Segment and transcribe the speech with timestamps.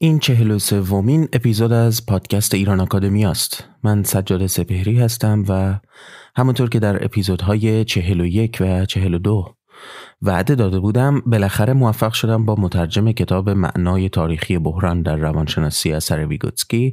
[0.00, 3.64] این چهل و سومین اپیزود از پادکست ایران آکادمی است.
[3.82, 5.80] من سجاد سپهری هستم و
[6.36, 9.54] همونطور که در اپیزودهای چهل و یک و چهل و دو
[10.22, 16.26] وعده داده بودم بالاخره موفق شدم با مترجم کتاب معنای تاریخی بحران در روانشناسی اثر
[16.26, 16.92] ویگوتسکی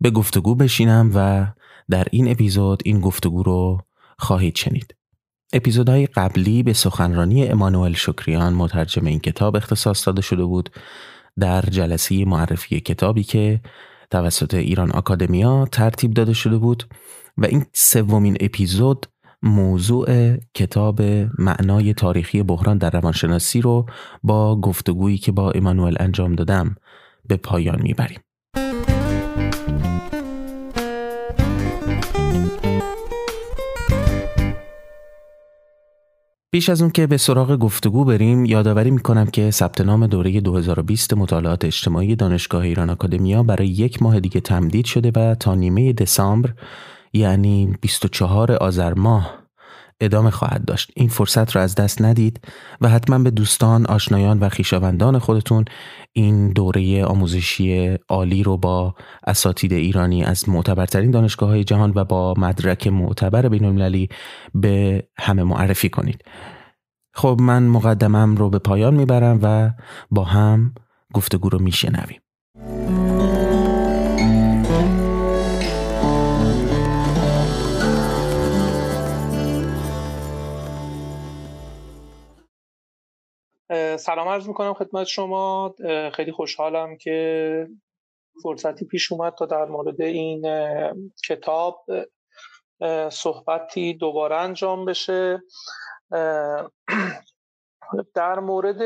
[0.00, 1.46] به گفتگو بشینم و
[1.90, 3.80] در این اپیزود این گفتگو رو
[4.18, 4.94] خواهید شنید.
[5.52, 10.70] اپیزودهای قبلی به سخنرانی امانوئل شکریان مترجم این کتاب اختصاص داده شده بود
[11.40, 13.60] در جلسه معرفی کتابی که
[14.10, 16.84] توسط ایران آکادمیا ترتیب داده شده بود
[17.38, 19.06] و این سومین اپیزود
[19.42, 21.02] موضوع کتاب
[21.38, 23.86] معنای تاریخی بحران در روانشناسی رو
[24.22, 26.76] با گفتگویی که با ایمانوئل انجام دادم
[27.28, 28.20] به پایان می‌بریم.
[36.54, 41.14] پیش از اون که به سراغ گفتگو بریم یادآوری می‌کنم که ثبت نام دوره 2020
[41.14, 46.52] مطالعات اجتماعی دانشگاه ایران آکادمیا برای یک ماه دیگه تمدید شده و تا نیمه دسامبر
[47.12, 49.41] یعنی 24 آذر ماه
[50.04, 50.90] ادامه خواهد داشت.
[50.96, 52.40] این فرصت را از دست ندید
[52.80, 55.64] و حتما به دوستان آشنایان و خویشاوندان خودتون
[56.12, 58.94] این دوره آموزشی عالی رو با
[59.26, 64.08] اساتید ایرانی از معتبرترین دانشگاه های جهان و با مدرک معتبر بین المللی
[64.54, 66.24] به همه معرفی کنید.
[67.14, 69.70] خب من مقدمم رو به پایان می‌برم و
[70.10, 70.74] با هم
[71.14, 72.20] گفتگو رو میشنویم.
[83.96, 85.74] سلام عرض می‌کنم خدمت شما.
[86.12, 87.68] خیلی خوشحالم که
[88.42, 90.42] فرصتی پیش اومد تا در مورد این
[91.28, 91.86] کتاب
[93.10, 95.42] صحبتی دوباره انجام بشه.
[98.14, 98.82] در مورد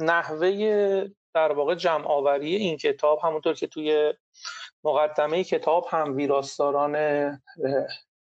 [0.00, 1.04] نحوه
[1.34, 4.14] در واقع جمع آوری این کتاب همونطور که توی
[4.84, 6.96] مقدمه کتاب هم ویراستاران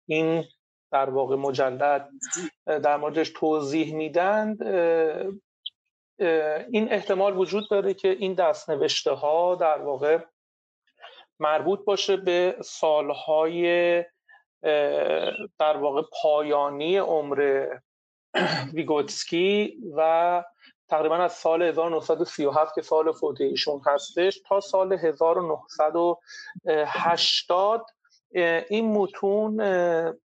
[0.06, 0.44] این
[0.94, 2.08] در واقع مجلد
[2.66, 4.62] در موردش توضیح میدند
[6.70, 10.18] این احتمال وجود داره که این دستنوشته ها در واقع
[11.40, 13.64] مربوط باشه به سالهای
[15.58, 17.66] در واقع پایانی عمر
[18.74, 20.44] ویگوتسکی و
[20.88, 27.86] تقریبا از سال 1937 که سال فوت ایشون هستش تا سال 1980
[28.68, 29.60] این متون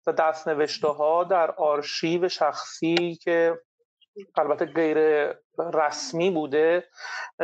[0.06, 3.60] و دستنوشته ها در آرشیو شخصی که
[4.36, 4.98] البته غیر
[5.58, 6.88] رسمی بوده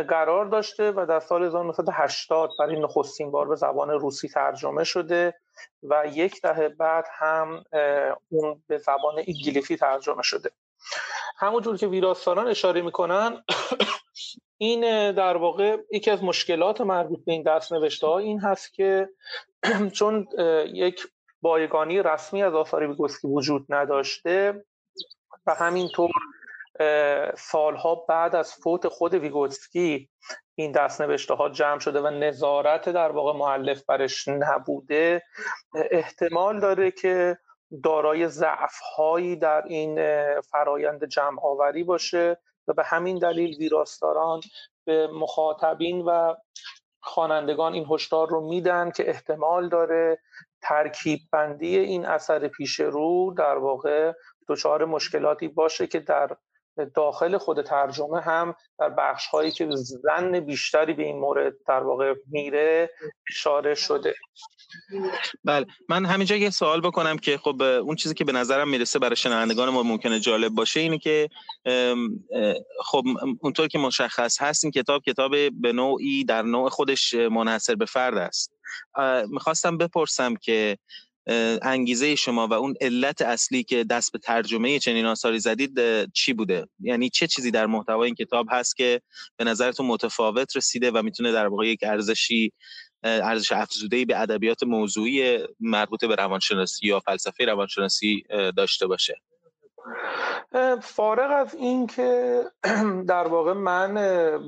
[0.08, 5.34] قرار داشته و در سال 1980 برای نخستین بار به زبان روسی ترجمه شده
[5.82, 7.64] و یک دهه بعد هم
[8.28, 10.50] اون به زبان انگلیسی ترجمه شده.
[11.38, 13.42] همونجور که ویراستاران اشاره می‌کنن
[14.58, 19.08] این در واقع یکی از مشکلات مربوط به این دست نوشته ها این هست که
[19.98, 20.26] چون
[20.74, 21.06] یک
[21.42, 24.64] بایگانی رسمی از آثار ویگوتسکی وجود نداشته
[25.46, 26.10] و همینطور
[27.38, 30.08] سالها بعد از فوت خود ویگوتسکی
[30.54, 35.22] این دستنوشته ها جمع شده و نظارت در واقع معلف برش نبوده.
[35.90, 37.38] احتمال داره که
[37.82, 40.00] دارای ضعف هایی در این
[40.40, 44.40] فرایند جمع آوری باشه و به همین دلیل ویراستاران
[44.84, 46.34] به مخاطبین و
[47.00, 50.18] خوانندگان این هشدار رو میدن که احتمال داره
[50.68, 54.12] ترکیب بندی این اثر پیش رو در واقع
[54.48, 56.36] دچار مشکلاتی باشه که در
[56.94, 62.14] داخل خود ترجمه هم در بخش هایی که زن بیشتری به این مورد در واقع
[62.30, 62.90] میره
[63.30, 64.14] اشاره شده.
[65.44, 69.16] بله من همینجا یه سوال بکنم که خب اون چیزی که به نظرم می‌رسه برای
[69.16, 71.28] شنوندگان ما ممکنه جالب باشه اینه که
[72.84, 73.04] خب
[73.40, 75.30] اونطور که مشخص هست این کتاب کتاب
[75.60, 78.55] به نوعی در نوع خودش منحصر به فرد است.
[79.28, 80.78] می‌خواستم بپرسم که
[81.62, 86.66] انگیزه شما و اون علت اصلی که دست به ترجمه چنین آثاری زدید چی بوده؟
[86.80, 89.00] یعنی چه چیزی در محتوای این کتاب هست که
[89.36, 92.52] به نظرتون متفاوت رسیده و می‌تونه در واقع یک ارزشی
[93.02, 98.24] ارزش افزوده به ادبیات موضوعی مربوط به روانشناسی یا فلسفه روانشناسی
[98.56, 99.20] داشته باشه؟
[100.82, 102.42] فارغ از این که
[103.08, 103.94] در واقع من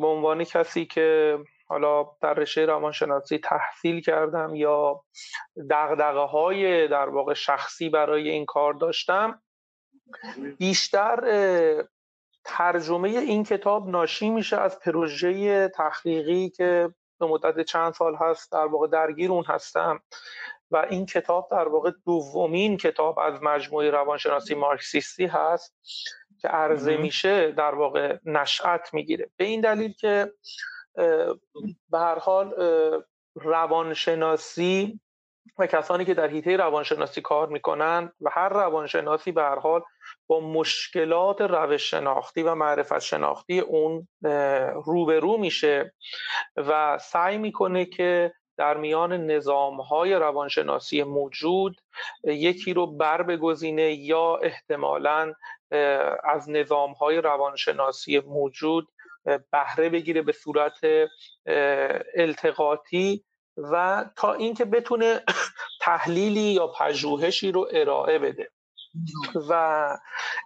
[0.01, 1.39] به عنوان کسی که
[1.69, 5.05] حالا در رشته روانشناسی تحصیل کردم یا
[5.71, 9.43] دغدغه های در واقع شخصی برای این کار داشتم.
[10.59, 11.21] بیشتر
[12.45, 18.67] ترجمه این کتاب ناشی میشه از پروژه تحقیقی که به مدت چند سال هست در
[18.67, 20.01] واقع درگیر اون هستم
[20.71, 25.75] و این کتاب در واقع دومین کتاب از مجموعه روانشناسی مارکسیستی هست
[26.41, 29.31] که عرضه میشه در واقع نشأت می‌گیره.
[29.37, 30.33] به این دلیل که
[31.91, 32.55] به هر حال
[33.35, 35.01] روانشناسی
[35.59, 39.83] و کسانی که در حیطه روانشناسی کار می‌کنن و هر روانشناسی به هر حال
[40.27, 44.09] با مشکلات روش شناختی و معرفت شناختی اون
[44.87, 45.95] روبرو میشه
[46.57, 51.81] و سعی می‌کنه که در میان نظام های روانشناسی موجود
[52.25, 55.35] یکی رو بر بگزینه یا احتمالا
[56.25, 58.89] از نظام های روانشناسی موجود
[59.25, 60.79] بهره بگیره به صورت
[62.17, 63.25] التقاطی
[63.57, 65.21] و تا اینکه بتونه
[65.81, 68.51] تحلیلی یا پژوهشی رو ارائه بده.
[69.51, 69.99] و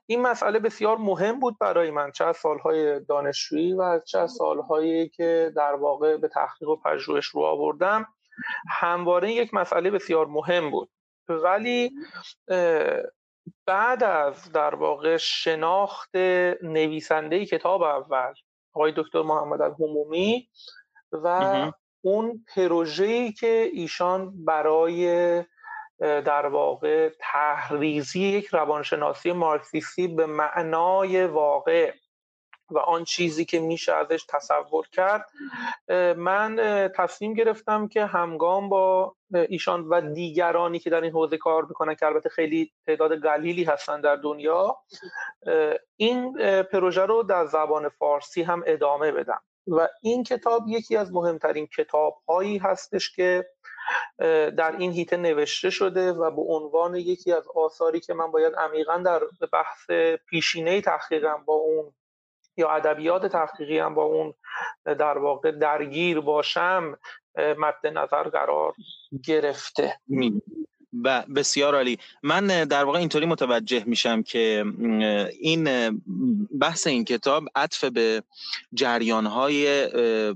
[0.07, 2.13] این مسئله بسیار مهم بود برای من.
[2.13, 7.27] چه از سالهای دانشجویی و چه از سالهایی که در واقع به تحقیق و پژوهش
[7.27, 8.07] رو آوردم.
[8.71, 10.91] همواره یک مسئله بسیار مهم بود.
[11.29, 11.91] ولی
[13.67, 16.17] بعد از در واقع شناخت
[16.63, 18.33] نویسنده کتاب اول
[18.75, 20.49] آقای دکتر محمد الهمومی
[21.13, 21.27] و
[22.01, 25.45] اون پروژه‌ای که ایشان برای
[25.99, 31.93] در واقع تحریزی یک روانشناسی مارکسیستی به معنای واقع
[32.73, 35.27] و آن چیزی که میشه ازش تصور کرد
[36.17, 36.57] من
[36.97, 39.17] تصمیم گرفتم که همگام با
[39.49, 44.01] ایشان و دیگرانی که در این حوزه کار می‌کنن که البته خیلی تعداد قلیلی هستن
[44.01, 44.79] در دنیا
[45.97, 49.41] این پروژه رو در زبان فارسی هم ادامه بدم.
[49.67, 53.47] و این کتاب یکی از مهمترین کتاب هایی هستش که
[54.57, 58.97] در این هیته نوشته شده و به عنوان یکی از آثاری که من باید عمیقا
[58.99, 59.21] در
[59.53, 59.91] بحث
[60.29, 61.95] پیشینه تحقیقم با اون
[62.57, 64.35] یا ادبیات تحقیقی هم با اون
[64.85, 66.99] در واقع درگیر باشم
[67.59, 68.75] مد نظر قرار
[69.25, 69.99] گرفته.
[71.05, 71.99] و بسیار عالی.
[72.23, 74.65] من در واقع اینطوری متوجه میشم که
[75.41, 75.91] این
[76.61, 78.23] بحث این کتاب عطف به
[78.75, 79.89] جریانهای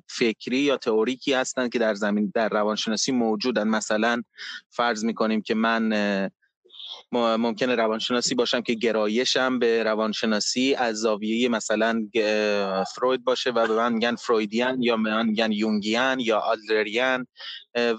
[0.07, 3.69] فکری یا تئوریکی هستند که در زمین در روانشناسی موجودن.
[3.69, 4.23] مثلا
[4.71, 5.93] فرض می‌کنیم که من
[7.13, 12.09] ممکنه روانشناسی باشم که گرایشم به روانشناسی از زاویه مثلا
[12.95, 17.27] فروید باشه و به من میگن فرویدیان یا به من میگن یونگیان یا آدلریان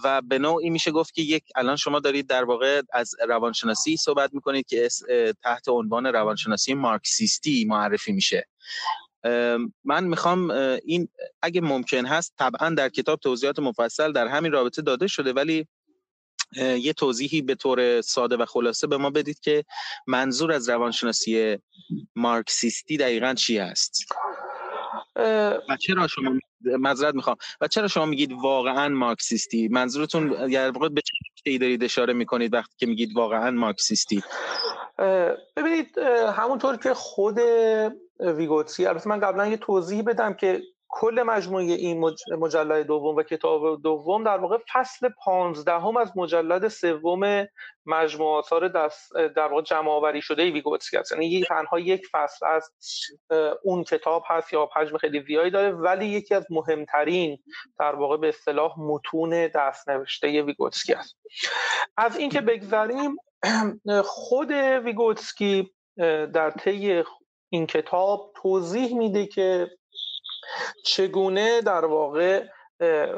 [0.03, 4.33] و به نوعی میشه گفت که یک الان شما دارید در واقع از روانشناسی صحبت
[4.33, 4.89] می‌کنید که
[5.43, 8.47] تحت عنوان روانشناسی مارکسیستی معرفی میشه.
[9.83, 10.49] من می‌خوام
[10.85, 11.07] این
[11.41, 15.67] اگه ممکن هست طبعا در کتاب توضیحات مفصل در همین رابطه داده شده ولی
[16.55, 19.65] یه توضیحی به طور ساده و خلاصه به ما بدید که
[20.07, 21.57] منظور از روانشناسی
[22.15, 24.05] مارکسیستی دقیقا چی هست؟
[25.69, 26.31] و چرا شما
[26.63, 27.35] مذرد می‌خوام.
[27.61, 31.01] و چرا شما میگید واقعا مارکسیستی؟ منظورتون یعنی به
[31.45, 34.23] چه دارید اشاره می‌کنید وقتی که میگید واقعا مارکسیستی؟
[35.55, 35.97] ببینید
[36.37, 37.39] همونطور که خود
[38.19, 43.81] ویگوتسی البته من قبلا یه توضیح بدم که کل مجموعه این مجلد دوم و کتاب
[43.81, 47.47] دوم در واقع فصل پانزدهم از مجلد سوم
[47.85, 52.71] مجموعه آثار دست در واقع جمع آوری شده ویگوتسکی است یعنی تنها یک فصل از
[53.63, 57.37] اون کتاب هست یا حجم خیلی زیادی داره ولی یکی از مهمترین
[57.79, 61.17] در واقع به اصطلاح متون دست نوشته ویگوتسکی است
[61.97, 63.15] از اینکه بگذریم
[64.03, 65.71] خود ویگوتسکی
[66.33, 67.03] در طی
[67.49, 69.69] این کتاب توضیح میده که
[70.85, 72.45] چگونه در واقع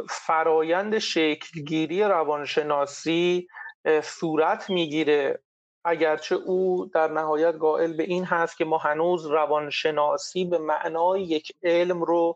[0.09, 3.47] فرایند شکلگیری روانشناسی
[4.03, 5.39] صورت می‌گیره؟
[5.85, 11.51] اگرچه او در نهایت قائل به این هست که ما هنوز روانشناسی به معنای یک
[11.63, 12.35] علم رو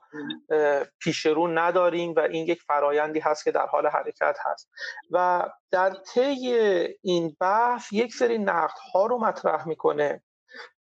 [0.99, 4.69] پیش رو نداریم و این یک فرایندی هست که در حال حرکت هست.
[5.11, 6.53] و در طی
[7.01, 10.23] این بحث یک سری نقد ها رو مطرح می‌کنه.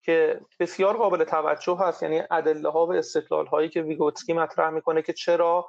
[0.07, 5.03] که بسیار قابل توجه هست یعنی ادله ها و استدلال هایی که ویگوتسکی مطرح می‌کنه
[5.03, 5.69] که چرا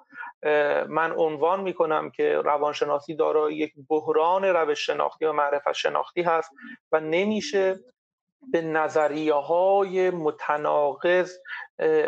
[0.87, 6.51] من عنوان می‌کنم که روانشناسی دارای یک بحران روش شناختی و معرفت شناختی هست
[6.91, 7.79] و نمیشه
[8.51, 11.37] به نظریه های متناقض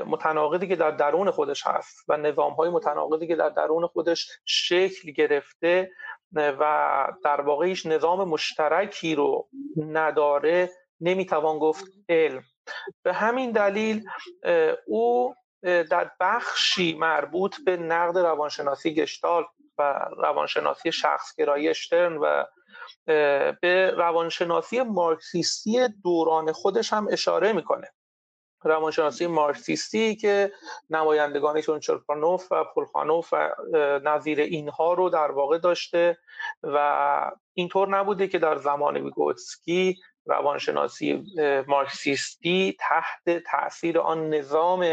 [0.05, 5.11] متناقضی که در درون خودش هست و نظام های متناقضی که در درون خودش شکل
[5.11, 5.91] گرفته
[6.33, 10.69] و در واقع هیچ نظام مشترکی رو نداره
[11.01, 12.43] نمی‌توان گفت علم.
[13.03, 14.09] به همین دلیل
[14.87, 19.45] او در بخشی مربوط به نقد روانشناسی گشتال
[19.77, 22.43] و روانشناسی شخصگرایی اشترن و
[23.61, 27.87] به روانشناسی مارکسیستی دوران خودش هم اشاره می‌کنه.
[28.63, 30.51] روانشناسی مارکسیستی که
[30.89, 33.49] نمایندگانی چون چرپانوف و پولخانوف و
[34.03, 36.17] نظیر اینها رو در واقع داشته
[36.63, 41.23] و اینطور نبوده که در زمان ویگوتسکی روانشناسی
[41.67, 44.85] مارکسیستی تحت تاثیر آن نظام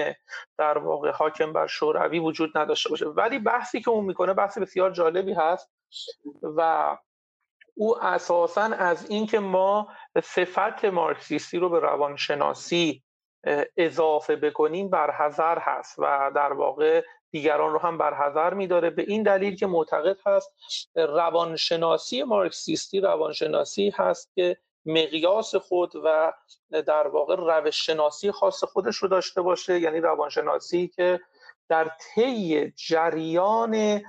[0.58, 3.06] در واقع حاکم بر شوروی وجود نداشته باشه.
[3.06, 5.70] ولی بحثی که اون می‌کنه بحث بسیار جالبی هست
[6.42, 6.96] و
[7.74, 9.88] او اساسا از اینکه ما
[10.22, 13.02] صفت مارکسیستی رو به روانشناسی
[13.76, 18.90] اضافه بکنیم برحضر هست و در واقع دیگران رو هم برحضر میداره.
[18.90, 20.52] به این دلیل که معتقد هست
[20.94, 24.56] روانشناسی مارکسیستی روانشناسی هست که
[24.86, 26.32] مقیاس خود و
[26.70, 31.20] در واقع روش شناسی خاص خودش رو داشته باشه یعنی روانشناسی که
[31.68, 34.02] در طی جریان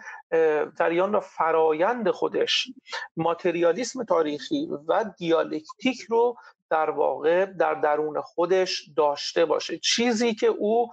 [0.80, 2.68] جریان و فرایند خودش
[3.18, 6.36] ماتریالیسم تاریخی و دیالکتیک رو
[6.70, 9.78] در واقع در درون خودش داشته باشه.
[9.78, 10.92] چیزی که او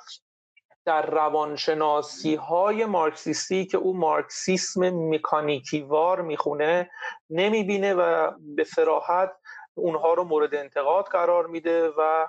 [0.84, 6.90] در روانشناسی های مارکسیستی که او مارکسیسم مکانیکی وار می‌خونه
[7.30, 9.32] نمی‌بینه و به سراحت
[9.74, 12.26] اونها رو مورد انتقاد قرار میده و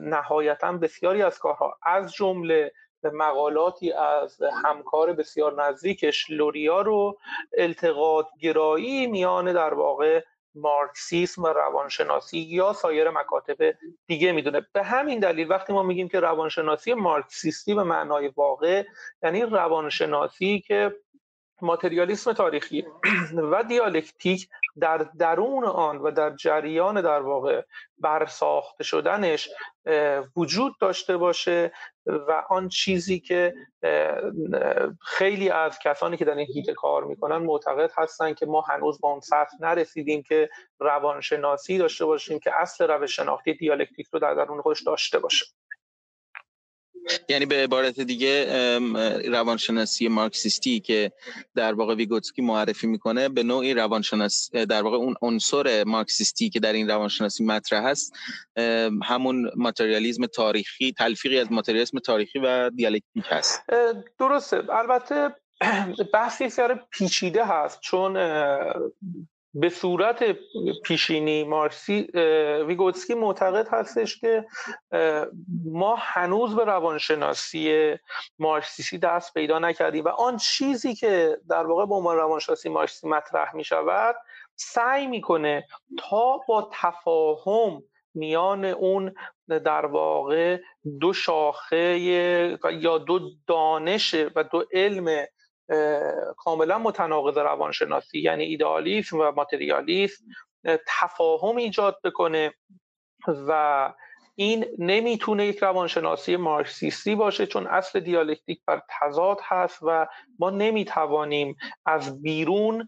[0.00, 2.72] نهایتا بسیاری از کارها از جمله
[3.12, 7.18] مقالاتی از همکار بسیار نزدیکش لوریا رو
[7.58, 10.22] التقاط گرایی میان در واقع
[10.54, 13.74] مارکسیسم و روانشناسی یا سایر مکاتب
[14.06, 14.66] دیگه می‌دونه.
[14.72, 18.84] به همین دلیل وقتی ما میگیم که روانشناسی مارکسیستی به معنای واقع
[19.22, 20.96] یعنی روانشناسی که
[21.62, 22.86] ماتریالیسم تاریخی
[23.52, 24.48] و دیالکتیک
[24.80, 27.62] در درون آن و در جریان در واقع
[27.98, 29.48] برساخته شدنش
[30.36, 31.72] وجود داشته باشه
[32.06, 33.54] و آن چیزی که
[35.00, 39.10] خیلی از کسانی که در این هیته کار می‌کنن معتقد هستن که ما هنوز با
[39.10, 40.50] اون سطح نرسیدیم که
[40.80, 45.46] روانشناسی داشته باشیم که اصل روش شناختی دیالکتیک رو در درون خودش داشته باشه.
[47.28, 48.46] یعنی به عبارت دیگه
[49.28, 51.12] روانشناسی مارکسیستی که
[51.54, 56.72] در واقع ویگوتسکی معرفی می‌کنه به نوعی روانشناسی در واقع اون عنصر مارکسیستی که در
[56.72, 58.12] این روانشناسی مطرح هست
[59.02, 63.62] همون ماتریالیسم تاریخی تلفیقی از ماتریالیسم تاریخی و دیالکتیک هست.
[64.18, 64.62] درسته.
[64.70, 65.28] البته
[66.14, 68.16] بحثی بسیار پیچیده هست چون
[69.54, 70.24] به صورت
[70.84, 72.00] پیشینی مارسی
[72.66, 74.46] ویگوتسکی معتقد هستش که
[75.64, 77.94] ما هنوز به روانشناسی
[78.38, 83.56] مارکسیستی دست پیدا نکردیم و آن چیزی که در واقع به عنوان روانشناسی مارکسیستی مطرح
[83.56, 84.16] می شود
[84.56, 85.66] سعی می‌کنه
[85.98, 87.82] تا با تفاهم
[88.14, 89.14] میان اون
[89.48, 90.60] در واقع
[91.00, 91.98] دو شاخه
[92.72, 95.26] یا دو دانش و دو علم
[96.36, 100.24] کاملا متناقض روانشناسی یعنی ایدئالیسم و ماتریالیسم
[100.86, 102.54] تفاهم ایجاد بکنه
[103.48, 103.92] و
[104.36, 110.06] این نمی‌تونه یک روانشناسی مارکسیستی باشه چون اصل دیالکتیک بر تضاد هست و
[110.38, 111.56] ما نمی‌توانیم
[111.86, 112.86] از بیرون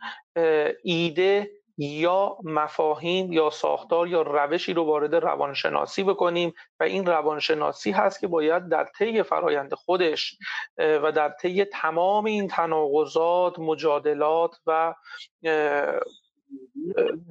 [0.85, 8.21] ایده یا مفاهیم یا ساختار یا روشی رو وارد روانشناسی بکنیم و این روانشناسی هست
[8.21, 10.37] که باید در طی فرایند خودش
[10.79, 14.95] و در طی تمام این تناقضات مجادلات و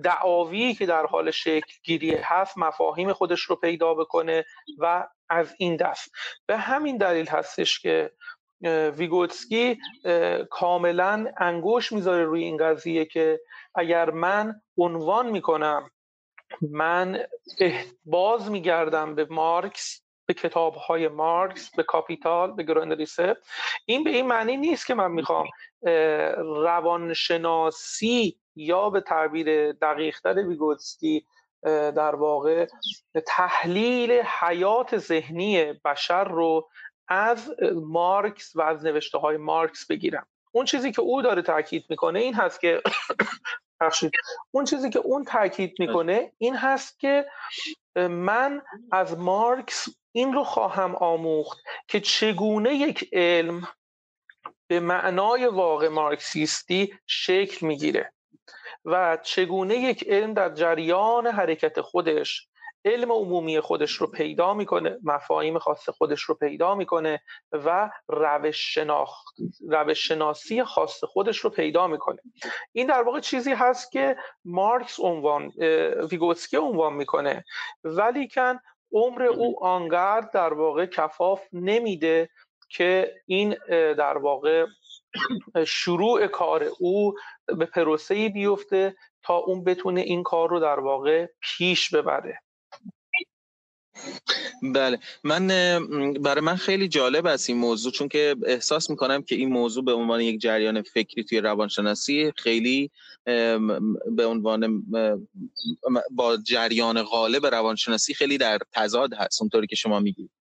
[0.03, 4.45] دعاوی که در حال شکل گیری هست مفاهیم خودش رو پیدا بکنه
[4.77, 6.11] و از این دست.
[6.45, 8.11] به همین دلیل هستش که
[8.97, 9.77] ویگوتسکی
[10.49, 13.39] کاملا انگشت می‌ذاره روی این قضیه که
[13.75, 15.91] اگر من عنوان می‌کنم
[16.61, 17.19] من
[18.05, 23.37] باز میگردم به مارکس به کتاب های مارکس به کاپیتال به گروندریسه
[23.85, 25.47] این به این معنی نیست که من می‌خوام
[26.63, 31.25] روانشناسی یا به تعبیر دقیقتر ویگوتسکی
[31.95, 32.67] در واقع
[33.27, 36.69] تحلیل حیات ذهنی بشر رو
[37.07, 40.27] از مارکس و از نوشته های مارکس بگیرم.
[40.51, 42.81] اون چیزی که او داره تاکید می‌کنه این هست که
[43.81, 44.11] بخشید
[44.51, 47.25] اون چیزی که اون تاکید می‌کنه این هست که
[47.95, 53.67] من از مارکس این رو خواهم آموخت که چگونه یک علم
[54.67, 58.13] به معنای واقع مارکسیستی شکل می‌گیره
[58.85, 62.47] و چگونه یک علم در جریان حرکت خودش
[62.85, 68.77] علم عمومی خودش رو پیدا می‌کنه مفاهیم خاص خودش رو پیدا می‌کنه و روش,
[69.69, 72.19] روش شناسی خاص خودش رو پیدا می‌کنه.
[72.71, 75.51] این در واقع چیزی هست که مارکس عنوان
[76.11, 77.45] ویگوتسکی عنوان می‌کنه.
[77.83, 78.59] ولی کن
[78.91, 82.29] عمر او آنقدر در واقع کفاف نمیده
[82.69, 84.65] که این در واقع
[85.67, 87.13] شروع کار او
[87.45, 92.41] به پروسه بیفته تا اون بتونه این کار رو در واقع پیش ببره.
[94.73, 94.99] بله.
[95.23, 95.47] من
[96.21, 99.93] برای من خیلی جالب است این موضوع چون که احساس می‌کنم که این موضوع به
[99.93, 102.91] عنوان یک جریان فکری توی روانشناسی خیلی
[104.11, 104.83] به عنوان
[106.11, 110.31] با جریان غالب روانشناسی خیلی در تضاد هست اونطوری که شما میگید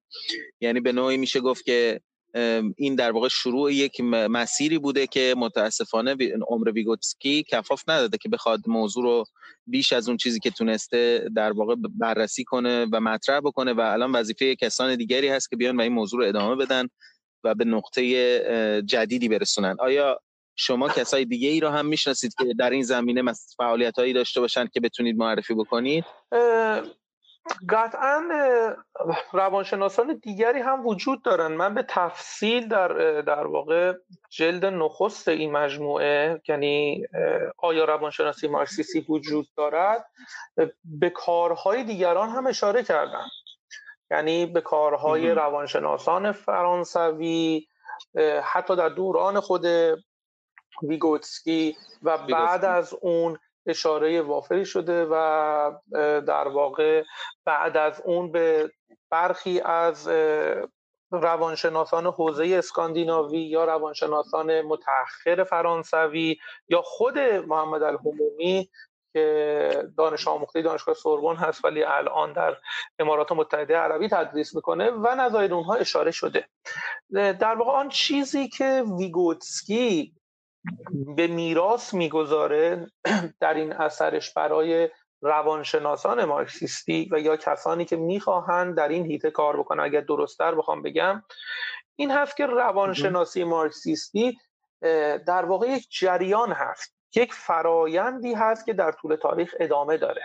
[0.61, 2.00] یعنی به نوعی میشه گفت که
[2.76, 6.17] این در واقع شروع یک مسیری بوده که متاسفانه
[6.49, 9.25] عمر ویگوتسکی کفاف نداده که بخواد موضوع رو
[9.67, 14.12] بیش از اون چیزی که تونسته در واقع بررسی کنه و مطرح بکنه و الان
[14.12, 16.88] وظیفه کسان دیگری هست که بیان و این موضوع رو ادامه بدن
[17.45, 19.76] و به نقطه جدیدی برسونن.
[19.79, 20.21] آیا
[20.57, 24.71] شما کسای دیگه ای رو هم می‌شناسید که در این زمینه فعالیت هایی داشته باشند
[24.71, 26.05] که بتونید معرفی بکنید؟
[27.69, 28.23] قطعا
[29.33, 31.53] روانشناسان دیگری هم وجود دارن.
[31.53, 33.95] من به تفصیل در در واقع
[34.31, 37.05] جلد نخست این مجموعه یعنی
[37.59, 40.07] آیا روانشناسی مارکسیستی وجود دارد
[40.85, 43.29] به کارهای دیگران هم اشاره کردم.
[44.11, 47.67] یعنی به کارهای روانشناسان فرانسوی
[48.43, 49.67] حتی در دوران خود
[50.83, 55.73] ویگوتسکی و بعد از اون اشاره وافری شده و
[56.21, 57.02] در واقع
[57.44, 58.71] بعد از اون به
[59.11, 60.09] برخی از
[61.11, 66.37] روانشناسان حوزه اسکاندیناوی یا روانشناسان متأخر فرانسوی
[66.68, 68.68] یا خود محمد الهمومی
[69.12, 72.56] که دانش آموخته دانشگاه سوربن هست ولی الان در
[72.99, 76.49] امارات متحده عربی تدریس می‌کنه و نظایر اونها اشاره شده.
[77.12, 80.14] در واقع آن چیزی که ویگوتسکی
[81.16, 82.87] به میراث می‌گذاره
[83.40, 84.88] در این اثرش برای
[85.21, 89.85] روانشناسان مارکسیستی و یا کسانی که می‌خواهند در این هیته کار بکنن.
[89.85, 91.23] اگر درستتر بخوام بگم
[91.97, 94.38] این هست که روانشناسی مارکسیستی
[95.26, 96.94] در واقع یک جریان هست.
[97.16, 100.23] یک فرایندی هست که در طول تاریخ ادامه داره.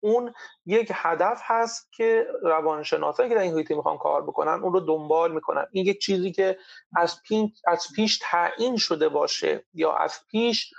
[0.00, 0.34] اون
[0.66, 5.34] یک هدف هست که روانشناسایی که در این حیطه می‌خوان کار بکنن اون رو دنبال
[5.34, 5.66] می‌کنن.
[5.72, 6.58] این یک چیزی که
[6.96, 10.74] از پیش, از پیش تعیین شده باشه یا از پیش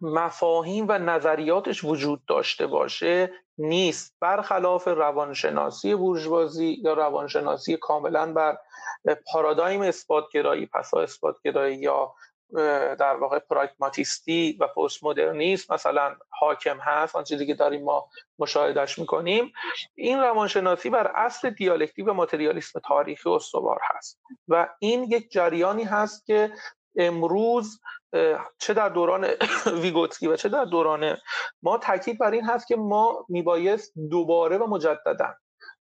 [0.00, 4.16] مفاهیم و نظریاتش وجود داشته باشه نیست.
[4.20, 8.58] برخلاف روانشناسی بورژوازی یا روانشناسی کاملا بر
[9.32, 12.14] پارادایم اثباتگرایی پسا اثباتگرایی یا
[12.98, 18.98] در واقع پراگماتیستی و پست مدرنیسم مثلا حاکم هست آن چیزی که داریم ما مشاهدش
[18.98, 19.52] می‌کنیم.
[19.94, 26.26] این روانشناسی بر اصل دیالکتیک و ماتریالیسم تاریخی استوار هست و این یک جریانی هست
[26.26, 26.52] که
[26.96, 27.80] امروز
[28.58, 29.26] چه در دوران
[29.82, 31.16] ویگوتسکی و چه در دوران
[31.62, 35.34] ما تاکید بر این هست که ما میبایست دوباره و مجددا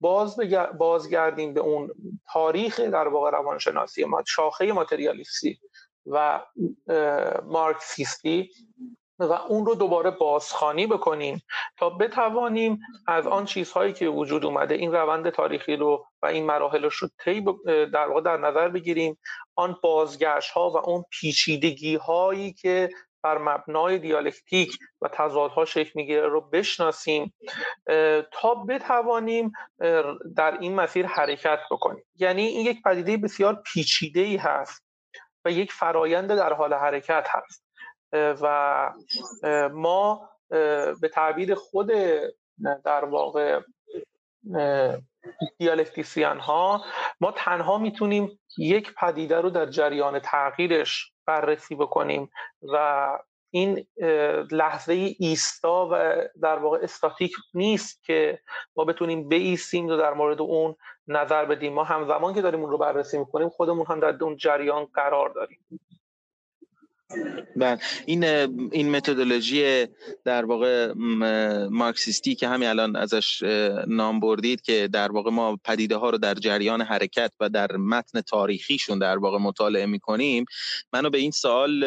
[0.01, 0.37] باز
[0.79, 1.91] بازگردیم به اون
[2.33, 5.61] تاریخ در واقع روانشناسی ما شاخه ماتریالیستی.
[6.07, 6.43] و
[7.45, 8.51] مارکسیستی
[9.19, 11.43] و اون رو دوباره بازخانی بکنیم
[11.79, 16.83] تا بتوانیم از آن چیزهایی که وجود اومده این روند تاریخی رو و این مراحل
[16.83, 19.19] رو طی در واقع در نظر بگیریم
[19.55, 22.91] آن بازگشت ها و اون پیچیدگی هایی که
[23.23, 27.35] بر مبنای دیالکتیک و تضادها شکل می‌گیره رو بشناسیم
[28.33, 29.53] تا بتوانیم
[30.37, 32.05] در این مسیر حرکت بکنیم.
[32.17, 34.85] یعنی این یک پدیده بسیار پیچیده ای هست.
[35.45, 37.65] و یک فرایند در حال حرکت هست.
[38.13, 38.93] و
[39.73, 40.29] ما
[41.01, 41.91] به تعبیر خود
[42.85, 43.61] در واقع
[45.59, 46.85] دیالکتیسیان ها
[47.21, 52.31] ما تنها می‌تونیم یک پدیده رو در جریان تغییرش بررسی بکنیم
[52.73, 53.19] و
[53.55, 53.87] این
[54.51, 58.39] لحظه ایستا و در واقع استاتیک نیست که
[58.77, 60.75] ما بتونیم بیسیم و در مورد اون
[61.09, 61.73] نظر بدیم.
[61.73, 65.59] ما همزمان که داریم اون رو بررسی می‌کنیم خودمون هم در اون جریان قرار داریم.
[67.57, 67.79] بله.
[68.07, 68.25] این
[68.73, 69.87] این متدولوژی
[70.25, 70.93] در واقع
[71.71, 73.43] مارکسیستی که همین الان ازش
[73.87, 78.21] نام بردید که در واقع ما پدیده ها رو در جریان حرکت و در متن
[78.21, 80.45] تاریخیشون در واقع مطالعه می‌کنیم
[80.93, 81.85] منو به این سوال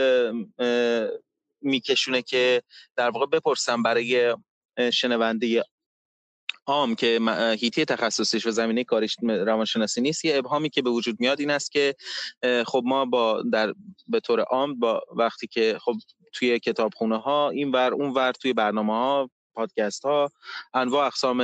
[1.61, 2.63] میکشونه که
[2.95, 4.35] در واقع بپرسم برای
[4.93, 5.63] شنونده
[6.67, 7.19] عام که
[7.59, 11.71] هیتی تخصصیش و زمینه کارش روانشناسی نیست یه ابهامی که به وجود میاد این است
[11.71, 11.95] که
[12.65, 13.73] خب ما با در
[14.07, 15.93] به طور عام با وقتی که خب
[16.33, 20.31] توی کتابخونه ها این ور اون ور توی برنامه ها پادکست ها
[20.73, 21.37] انواع اقسام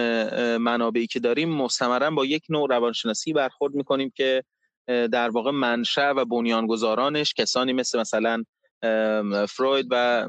[0.58, 4.43] منابعی که داریم مستمرا با یک نوع روانشناسی برخورد می‌کنیم که
[4.88, 8.43] در واقع منشأ و بنیانگذارانش کسانی مثل مثلا
[9.50, 10.28] فروید و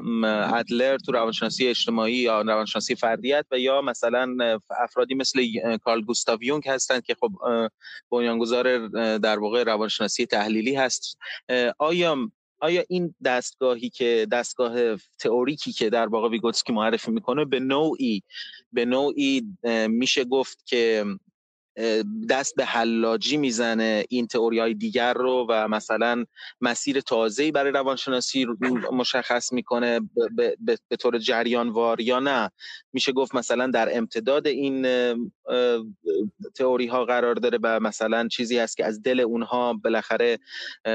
[0.53, 5.41] ادلر تو روانشناسی اجتماعی یا روانشناسی فردیت و یا مثلا افرادی مثل
[5.77, 7.31] کارل گوستاو یونگ هستند که خب
[8.11, 8.87] بنیانگذار
[9.17, 11.17] در واقع روانشناسی تحلیلی هست.
[11.77, 12.17] آیا
[12.59, 18.23] آیا این دستگاهی که دستگاه تئوریکی که در واقع ویگوتسکی معرفی می‌کنه به نوعی
[18.73, 19.41] به نوعی
[19.87, 21.05] میشه گفت که
[22.29, 26.25] دست به حلاجی می‌زنه این تئوری های دیگر رو و مثلا
[26.61, 28.45] مسیر تازه‌ای برای روانشناسی
[28.91, 29.99] مشخص می‌کنه
[30.89, 32.51] به طور جریانوار یا نه.
[32.93, 34.87] میشه گفت مثلا در امتداد این
[36.55, 40.39] تئوری ها قرار داره و مثلا چیزی هست که از دل اونها بالاخره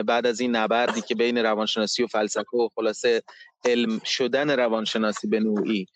[0.06, 3.22] بعد از این نبردی که بین روانشناسی و فلسفه و خلاصه
[3.64, 5.86] علم شدن روانشناسی به نوعی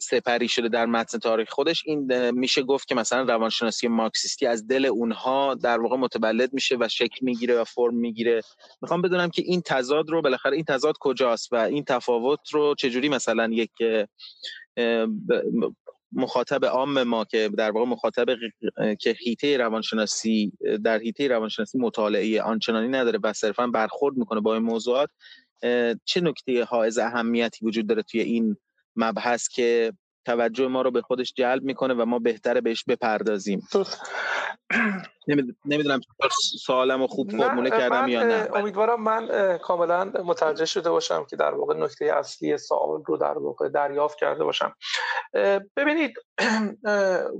[0.00, 1.82] سپری شده در متن تاریخ خودش.
[1.86, 6.88] این میشه گفت که مثلا روانشناسی مارکسیستی از دل اونها در واقع متولد میشه و
[6.88, 8.40] شکل می‌گیره و فرم می‌گیره.
[8.82, 13.08] می‌خوام بدونم که این تضاد رو بالاخره این تضاد کجاست و این تفاوت رو چجوری
[13.08, 13.70] مثلا یک
[16.12, 18.26] مخاطب عام ما که در واقع مخاطب
[19.00, 20.52] که هیته روانشناسی
[20.84, 25.10] در هیته روانشناسی مطالعه آنچنانی نداره و صرفا برخورد می‌کنه با این موضوعات
[26.04, 28.56] چه نکته حائز اهمیتی وجود داره توی این
[28.96, 29.92] مبحث که
[30.26, 33.62] توجه ما رو به خودش جلب می‌کنه و ما بهتره بهش بپردازیم؟
[35.64, 36.00] نمی‌دونم
[36.64, 38.48] سوالم رو خوب فرموله کردم یا نه.
[38.54, 43.68] امیدوارم من کاملا متوجه شده باشم که در واقع نکته اصلی سوال رو در واقع
[43.68, 44.74] دریافت کرده باشم.
[45.76, 46.14] ببینید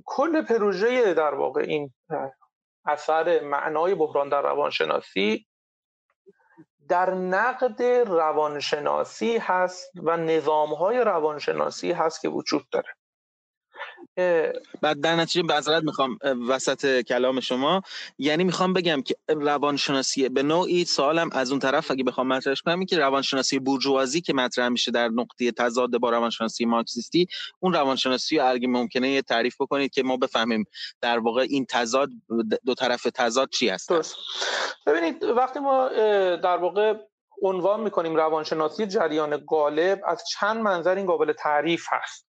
[0.04, 1.92] کل پروژه در واقع این
[2.86, 5.46] اثر معنای بحران در روانشناسی
[6.88, 12.97] در نقد روانشناسی هست و نظامهای روانشناسی هست که وجود داره.
[14.80, 17.82] بعد در نتیجه معذرت می‌خوام وسط کلام شما.
[18.18, 22.84] یعنی می‌خوام بگم که روانشناسی به نوعی سوالم از اون طرف اگه بخوام مطرحش کنم
[22.84, 27.26] که روانشناسی بورژوازی که مطرح میشه در نقطه تضاد با روانشناسی مارکسیستی
[27.60, 30.64] اون روانشناسی رو اگه ممکنه یه تعریف بکنید که ما بفهمیم
[31.00, 32.08] در واقع این تضاد
[32.64, 33.92] دو طرف تضاد چی هست.
[34.86, 35.88] ببینید وقتی ما
[36.36, 36.94] در واقع
[37.42, 42.27] عنوان می‌کنیم روانشناسی جریان غالب از چند منظر این قابل تعریف هست.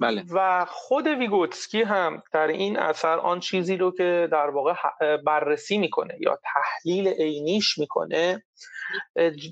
[0.00, 0.24] بله.
[0.32, 4.74] و خود ویگوتسکی هم در این اثر آن چیزی رو که در واقع
[5.16, 8.42] بررسی می‌کنه یا تحلیل عینیش می‌کنه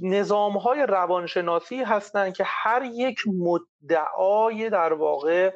[0.03, 5.53] نظام های روانشناسی هستند که هر یک مدعای در واقع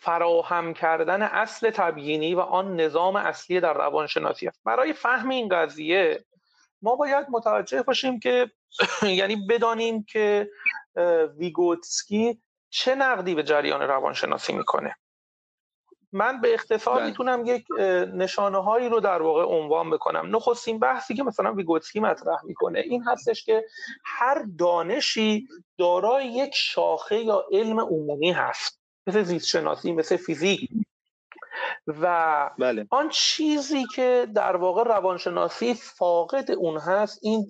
[0.00, 6.24] فراهم کردن اصل تبیینی و آن نظام اصلی در روانشناسی است برای فهم این قضیه
[6.82, 8.50] ما باید متوجه باشیم که
[9.02, 10.50] یعنی بدانیم که
[11.38, 14.96] ویگوتسکی چه نقدی به جریان روانشناسی می‌کنه؟
[16.12, 17.06] من به اختصار بله.
[17.06, 17.66] می‌تونم یک
[18.14, 20.36] نشانه هایی رو در واقع عنوان بکنم.
[20.36, 23.64] نخستین بحثی که مثلا ویگوتسکی مطرح می‌کنه این هستش که
[24.04, 30.70] هر دانشی دارای یک شاخه یا علم عمومی هست مثل زیست شناسی مثل فیزیک.
[31.86, 32.86] و بله.
[32.90, 37.48] آن چیزی که در واقع روانشناسی فاقد اون هست این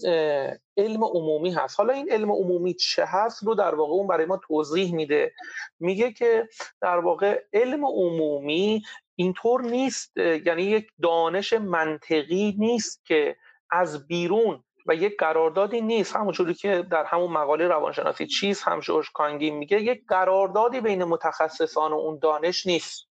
[0.76, 1.78] علم عمومی هست.
[1.78, 5.32] حالا این علم عمومی چه هست رو در واقع اون برای ما توضیح میده.
[5.80, 6.48] میگه که
[6.80, 8.82] در واقع علم عمومی
[9.16, 13.36] اینطور نیست یعنی یک دانش منطقی نیست که
[13.70, 16.16] از بیرون و یک قراردادی نیست.
[16.16, 21.92] همونجوری که در همون مقاله روانشناسی چیز هم جورج کانگی میگه یک قراردادی بین متخصصان
[21.92, 23.13] و اون دانش نیست.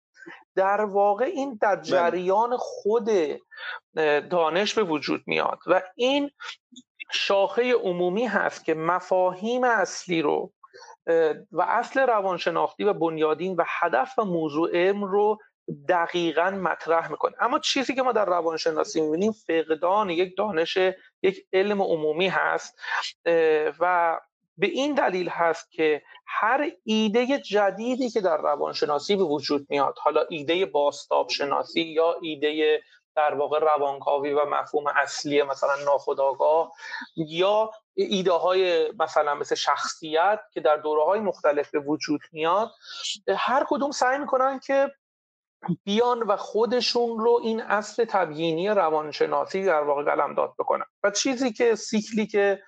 [0.61, 1.85] در واقع این در بله.
[1.85, 3.09] جریان خود
[4.31, 6.31] دانش به وجود میاد و این
[7.13, 10.53] شاخه عمومی هست که مفاهیم اصلی رو
[11.53, 15.39] و اصل روانشناختی و بنیادین و هدف و موضوع علم رو
[15.89, 20.79] دقیقا مطرح می‌کنه اما چیزی که ما در روانشناسی می‌بینیم فقدان یک دانش
[21.23, 22.79] یک علم عمومی هست
[23.81, 24.21] و
[24.61, 30.25] به این دلیل هست که هر ایده جدیدی که در روانشناسی به وجود میاد حالا
[30.29, 32.81] ایده باستاب شناسی یا ایده
[33.17, 36.73] در واقع روانکاوی و مفهوم اصلی مثلا ناخودآگاه
[37.17, 42.71] یا ایده های مثلا مثل شخصیت که در دوره های مختلف به وجود میاد
[43.37, 44.91] هر کدوم سعی می‌کنن که
[45.85, 50.85] بیان و خودشون رو این اصل تبیینی روانشناسی در واقع داد بکنن.
[51.03, 52.63] و چیزی که سیکلی که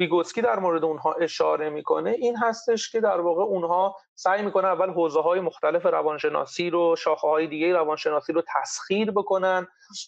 [0.00, 4.90] ویگوتسکی در مورد اونها اشاره می‌کنه این هستش که در واقع اونها سعی می‌کنن اول
[4.90, 9.66] حوزه های مختلف روانشناسی رو شاخه های دیگه روانشناسی رو تسخیر بکنن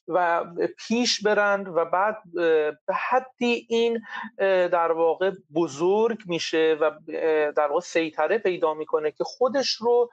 [0.08, 0.44] و
[0.78, 2.16] پیش برند و بعد
[2.86, 4.02] به حدی این
[4.68, 6.90] در واقع بزرگ میشه و
[7.56, 10.10] در واقع سیطره پیدا می‌کنه که خودش رو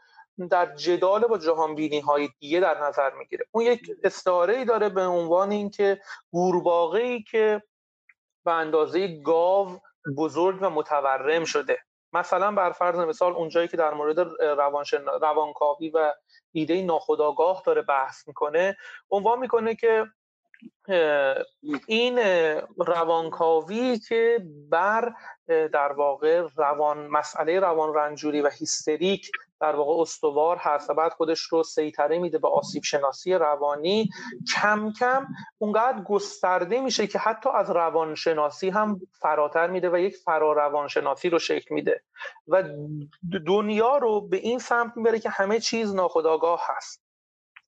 [0.49, 3.45] در جدال با جهان بینی های دیگه در نظر می‌گیره.
[3.51, 6.01] اون یک استعاره ای داره به عنوان اینکه
[6.31, 7.61] گورباغه ای که
[8.45, 9.79] به اندازه گاو
[10.17, 11.79] بزرگ و متورم شده.
[12.13, 15.05] مثلا بر فرض مثال اونجایی که در مورد روانشن...
[15.21, 16.13] روانکاوی و
[16.51, 18.77] ایده ناخودآگاه داره بحث می‌کنه
[19.11, 20.05] عنوان می‌کنه که
[21.87, 22.19] این
[22.77, 25.13] روانکاوی که بر
[25.47, 31.39] در واقع روان مسئله روان رنجوری و هیستریک در واقع استوار هست و بعد خودش
[31.39, 34.09] رو سیطره میده به آسیب شناسی روانی.
[34.55, 40.53] کم کم اونقدر گسترده میشه که حتی از روانشناسی هم فراتر میده و یک فرا
[40.53, 42.03] روانشناسی رو شکل میده.
[42.47, 42.63] و
[43.47, 47.05] دنیا رو به این سمت می‌بره که همه چیز ناخودآگاه هست.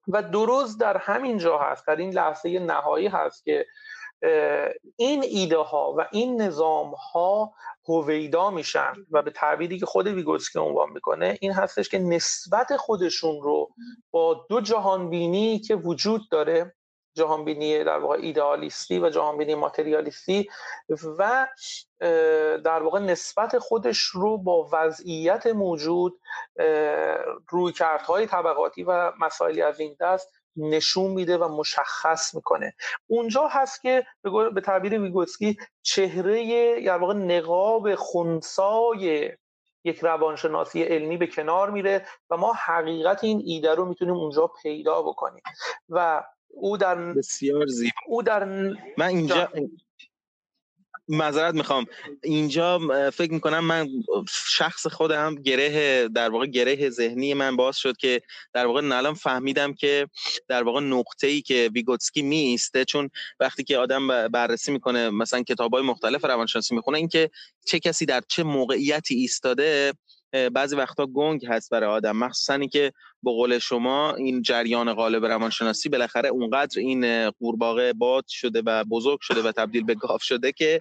[0.07, 3.65] و درست در همین جا هست در این لحظه نهایی هست که
[4.95, 7.53] این ایده ها و این نظام ها
[7.89, 13.41] هویدا میشن و به تعبیری که خود ویگوتسکی عنوان می‌کنه این هستش که نسبت خودشون
[13.41, 13.69] رو
[14.11, 16.75] با دو جهان بینی که وجود داره
[17.17, 20.49] جهان بینی در واقع ایدئالیستی و جهان بینی ماتریالیستی
[21.17, 21.47] و
[22.63, 26.19] در واقع نسبت خودش رو با وضعیت موجود
[27.49, 32.73] رویکردهای طبقاتی و مسائلی از این دست نشون میده و مشخص می‌کنه.
[33.07, 34.05] اونجا هست که
[34.53, 36.43] به تعبیر ویگوتسکی چهره
[36.81, 39.31] یا واقع نقاب خونسای
[39.83, 45.01] یک روانشناسی علمی به کنار میره و ما حقیقت این ایده رو می‌تونیم اونجا پیدا
[45.01, 45.43] بکنیم.
[45.89, 47.91] و او در بسیار زیبا.
[48.07, 48.43] او در
[48.97, 49.49] من اینجا
[51.07, 51.85] معذرت می‌خوام.
[52.23, 52.79] اینجا
[53.13, 53.87] فکر می‌کنم من
[54.29, 58.21] شخص خودم گره در واقع گره ذهنی من باز شد که
[58.53, 60.07] در واقع الان فهمیدم که
[60.47, 65.73] در واقع نقطه ای که ویگوتسکی میسته چون وقتی که آدم بررسی می‌کنه مثلا کتاب
[65.73, 67.29] های مختلف روانشناسی می‌خونه اینکه
[67.67, 69.93] چه کسی در چه موقعیتی ایستاده
[70.53, 72.17] بعضی وقتا گنگ هست برای آدم.
[72.17, 72.93] مخصوصا اینکه
[73.23, 79.19] به قول شما این جریان غالب روانشناسی بالاخره اونقدر این قورباغه باد شده و بزرگ
[79.21, 80.79] شده و تبدیل به گاو شده که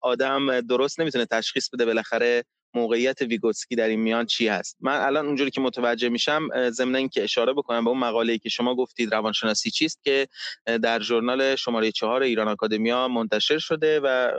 [0.00, 2.44] آدم درست نمی‌تونه تشخیص بده بالاخره
[2.74, 4.76] موقعیت ویگوتسکی در این میان چی هست.
[4.80, 8.74] من الان اونجوری که متوجه میشم ضمن اینکه اشاره بکنم به اون مقاله‌ای که شما
[8.74, 10.28] گفتید روانشناسی چیست که
[10.82, 14.32] در ژورنال شماره چهار ایران آکادمیا منتشر شده و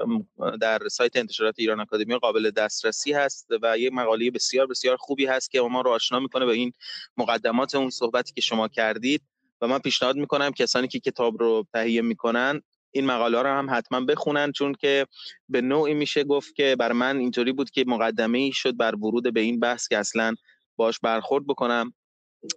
[0.61, 5.51] در سایت انتشارات ایران آکادمیا قابل دسترسی هست و یک مقاله بسیار بسیار خوبی هست
[5.51, 6.71] که ما رو آشنا می‌کنه به این
[7.17, 9.21] مقدمات اون صحبتی که شما کردید.
[9.61, 12.61] و من پیشنهاد می‌کنم کسانی که کتاب رو تهیه می‌کنن
[12.97, 15.05] این مقاله رو هم حتما بخونن چون که
[15.49, 19.33] به نوعی میشه گفت که بر من اینطوری بود که مقدمه ای شد بر ورود
[19.33, 20.35] به این بحث که اصلا
[20.75, 21.93] باش برخورد بکنم.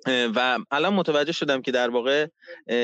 [0.06, 2.26] و الان متوجه شدم که در واقع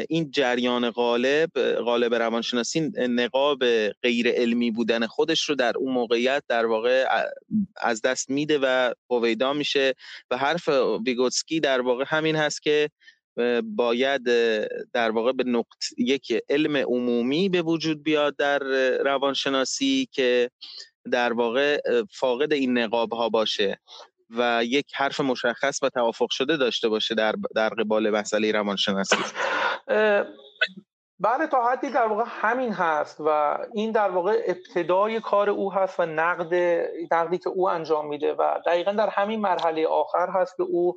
[0.08, 6.66] این جریان غالب غالب روانشناسی نقاب غیر علمی بودن خودش رو در اون موقعیت در
[6.66, 7.04] واقع
[7.76, 9.94] از دست میده و هویدا میشه.
[10.30, 10.68] و حرف
[11.06, 12.90] ویگوتسکی در واقع همین هست که
[13.62, 14.24] باید
[14.92, 18.58] در واقع به نقط یک علم عمومی به وجود بیاد در
[19.04, 20.50] روانشناسی که
[21.12, 21.80] در واقع
[22.12, 23.80] فاقد این نقاب ها باشه
[24.30, 29.16] و یک حرف مشخص و توافق شده داشته باشه در در قبال مسئله روانشناسی.
[31.20, 36.00] بله تا حدی در واقع همین هست و این در واقع ابتدای کار او هست
[36.00, 36.54] و نقد
[37.12, 40.96] نقدی که او انجام میده و دقیقا در همین مرحله آخر هست که او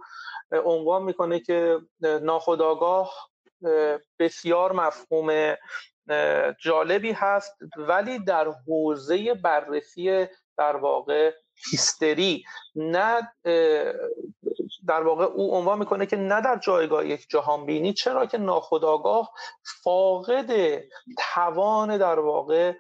[0.51, 3.29] عنوان می‌کنه که ناخداگاه
[4.19, 5.55] بسیار مفهوم
[6.59, 11.31] جالبی هست ولی در حوزه بررسی در واقع
[11.71, 12.43] هیستری
[12.75, 13.31] نه
[14.87, 19.31] در واقع او عنوان می‌کنه که نه در جایگاه یک جهان بینی چرا که ناخداگاه
[19.83, 20.81] فاقد
[21.17, 22.73] توان در واقع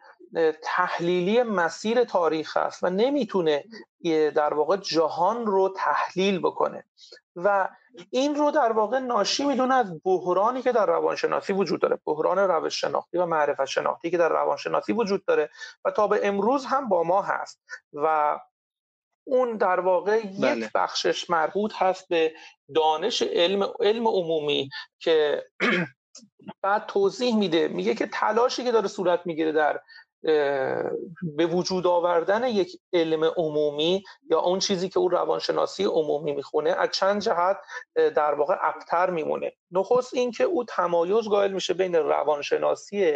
[0.63, 3.63] تحلیلی مسیر تاریخ است و نمی‌تونه
[4.35, 6.83] در واقع جهان رو تحلیل بکنه
[7.35, 7.69] و
[8.09, 12.81] این رو در واقع ناشی می‌دونه از بحرانی که در روانشناسی وجود داره بحران روش
[12.81, 15.49] شناختی و معرفت شناختی که در روانشناسی وجود داره
[15.85, 17.59] و تا به امروز هم با ما هست
[17.93, 18.39] و
[19.23, 20.57] اون در واقع بله.
[20.57, 22.33] یک بخشش مربوط هست به
[22.75, 25.43] دانش علم علم عمومی که
[26.63, 29.79] بعد توضیح میده میگه که تلاشی که داره صورت می‌گیره در
[30.21, 36.89] به وجود آوردن یک علم عمومی یا اون چیزی که او روانشناسی عمومی می‌خونه از
[36.91, 37.57] چند جهت
[37.95, 39.53] در واقع ابتر میمونه.
[39.71, 43.13] نخست این که او تمایز قائل میشه بین روانشناسی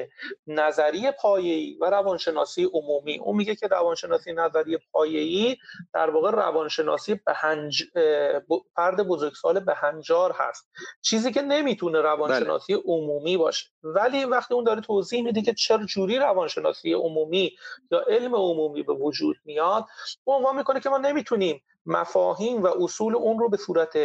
[0.48, 3.20] نظری پایه‌ای و روانشناسی عمومی.
[3.20, 5.58] او میگه که روانشناسی نظری پایه‌ای
[5.94, 7.84] در واقع روانشناسی بهنج
[8.76, 10.70] فرد بزرگسال بهنجار هست.
[11.02, 12.84] چیزی که نمی‌تونه روانشناسی بله.
[12.86, 13.70] عمومی باشه.
[13.84, 17.52] ولی وقتی اون داره توضیح میده که چرا جوری روانشناسی عمومی
[17.92, 19.86] یا علم عمومی به وجود میاد
[20.24, 23.98] او عنوان می‌کنه که ما نمی‌تونیم مفاهیم و اصول اون رو به صورت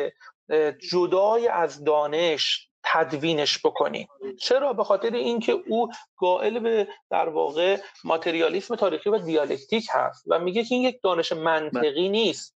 [0.90, 4.08] جدای از دانش تدوینش بکنیم.
[4.40, 10.38] چرا؟ به خاطر اینکه او قائل به در واقع ماتریالیسم تاریخی و دیالکتیک هست و
[10.38, 12.56] میگه که این یک دانش منطقی نیست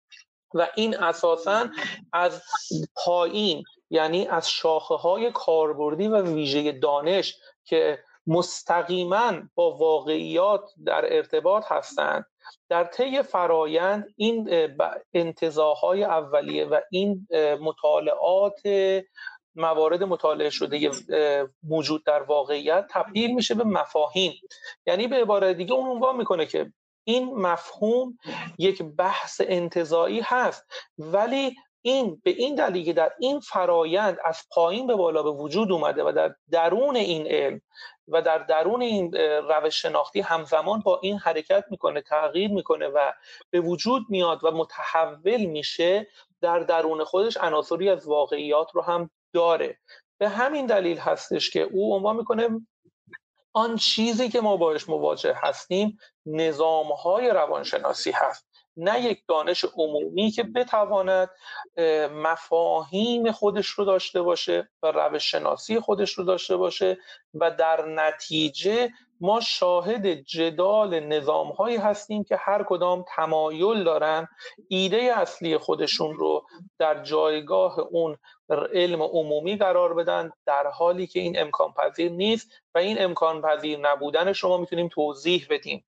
[0.54, 1.70] و این اساسا
[2.13, 2.42] از
[2.96, 11.63] پایین یعنی از شاخه های کاربردی و ویژه دانش که مستقیما با واقعیات در ارتباط
[11.71, 12.25] هستند.
[12.69, 14.49] در طی فرایند این
[15.13, 17.27] انتظاهای اولیه و این
[17.62, 18.62] مطالعات
[19.55, 20.91] موارد مطالعه شده
[21.63, 24.34] موجود در واقعیت تبدیل میشه به مفاهیم.
[24.86, 28.17] یعنی به عبارت دیگه اون عنوان می‌کنه که این مفهوم
[28.58, 30.65] یک بحث انتظایی هست
[30.97, 35.71] ولی این به این دلیل که در این فرایند از پایین به بالا به وجود
[35.71, 37.62] اومده و در درون این علم
[38.12, 39.13] و در درون این
[39.50, 43.12] روش شناختی همزمان با این حرکت می‌کنه تغییر می‌کنه و
[43.50, 46.08] به وجود میاد و متحول میشه
[46.41, 49.78] در درون خودش عناصری از واقعیات رو هم داره.
[50.17, 52.50] به همین دلیل هستش که او عنوان می‌کنه
[53.54, 58.49] آن چیزی که ما باش مواجه هستیم نظام های روانشناسی هست.
[58.77, 61.29] نه یک دانش عمومی که بتواند
[62.12, 66.97] مفاهیم خودش رو داشته باشه و روش شناسی خودش رو داشته باشه
[67.34, 74.27] و در نتیجه ما شاهد جدال نظام هایی هستیم که هر کدام تمایل دارن
[74.67, 76.45] ایده اصلی خودشون رو
[76.79, 78.17] در جایگاه اون
[78.73, 83.79] علم عمومی قرار بدن در حالی که این امکان پذیر نیست و این امکان پذیر
[83.79, 85.86] نبودن شما می‌تونیم توضیح بدیم.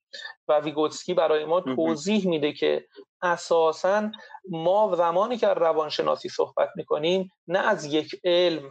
[0.48, 2.88] و ویگوتسکی برای ما توضیح میده که
[3.22, 4.12] اساسا
[4.50, 8.70] ما زمانی که روانشناسی صحبت می‌کنیم نه از یک علم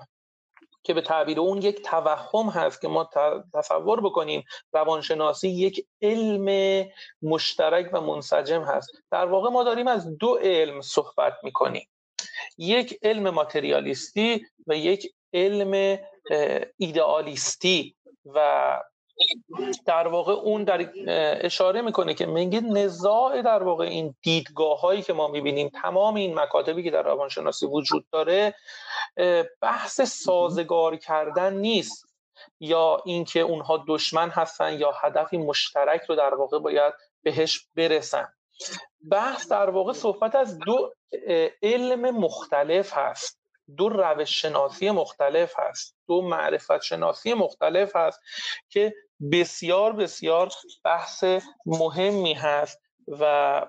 [0.82, 3.10] که به تعبیر اون یک توهم هست که ما
[3.54, 6.86] تصور بکنیم روانشناسی یک علم
[7.22, 8.90] مشترک و منسجم هست.
[9.10, 11.88] در واقع ما داریم از دو علم صحبت می‌کنیم.
[12.58, 15.98] یک علم ماتریالیستی و یک علم
[16.76, 17.96] ایدئالیستی
[18.34, 18.80] و
[19.86, 20.90] در واقع اون در
[21.46, 26.38] اشاره می‌کنه که میگه نزاع در واقع این دیدگاه هایی که ما می‌بینیم تمام این
[26.38, 28.54] مکاتبی که در روانشناسی وجود داره
[29.60, 32.10] بحث سازگار کردن نیست
[32.60, 38.28] یا اینکه اونها دشمن هستن یا هدفی مشترک رو در واقع باید بهش برسن.
[39.10, 40.92] بحث در واقع صحبت از دو
[41.62, 43.40] علم مختلف هست
[43.76, 48.20] دو روش شناسی مختلف هست دو معرفت شناسی مختلف هست
[48.68, 48.94] که
[49.32, 50.50] بسیار بسیار
[50.84, 51.24] بحث
[51.66, 53.66] مهمی هست و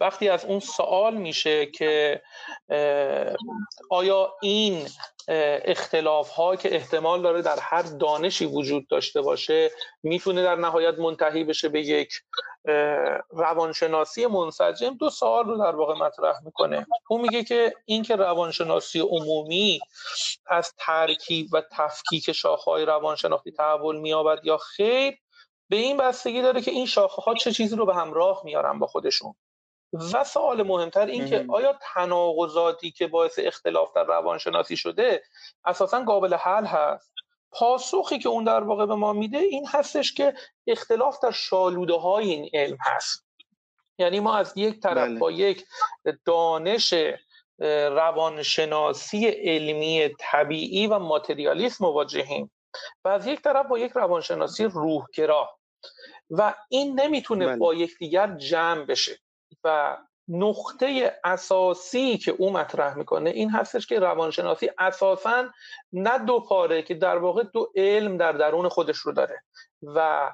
[0.00, 2.22] وقتی از اون سوال میشه که
[3.90, 4.86] آیا این
[5.64, 9.70] اختلاف ها که احتمال داره در هر دانشی وجود داشته باشه
[10.02, 12.12] می‌تونه در نهایت منتهی بشه به یک
[13.30, 16.86] روانشناسی منسجم؟ دو سوال رو در واقع مطرح می‌کنه.
[17.08, 19.80] او میگه که این که روانشناسی عمومی
[20.46, 25.18] از ترکیب و تفکیک شاخهای روانشناختی تحول میابد یا خیر
[25.68, 28.86] به این بستگی داره که این شاخه ها چه چیزی رو به همراه میارن با
[28.86, 29.34] خودشون.
[29.92, 35.22] و سوال مهمتر این که آیا تناقضاتی که باعث اختلاف در روانشناسی شده
[35.64, 37.12] اساسا قابل حل هست؟
[37.50, 40.34] پاسخی که اون در واقع به ما میده این هستش که
[40.66, 43.26] اختلاف در شالوده های این علم هست.
[43.98, 45.18] یعنی ما از یک طرف بله.
[45.18, 45.64] با یک
[46.24, 46.94] دانش
[47.90, 52.50] روانشناسی علمی طبیعی و ماتریالیسم مواجهیم
[53.04, 55.57] و از یک طرف با یک روانشناسی روحگرا.
[56.30, 57.56] و این نمی‌تونه بله.
[57.56, 59.18] با یکدیگر جمع بشه
[59.64, 59.96] و
[60.28, 65.44] نقطه اساسی که او مطرح می‌کنه این هستش که روانشناسی اساسا
[65.92, 69.42] نه دو پاره که در واقع دو علم در درون خودش رو داره
[69.82, 70.30] و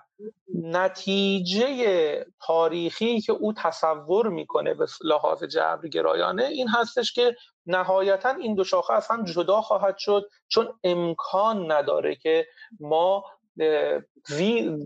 [0.54, 8.64] نتیجه تاریخی که او تصور می‌کنه به لحاظ جبرگرایانه این هستش که نهایتا این دو
[8.64, 12.46] شاخه از هم جدا خواهد شد چون امکان نداره که
[12.80, 13.24] ما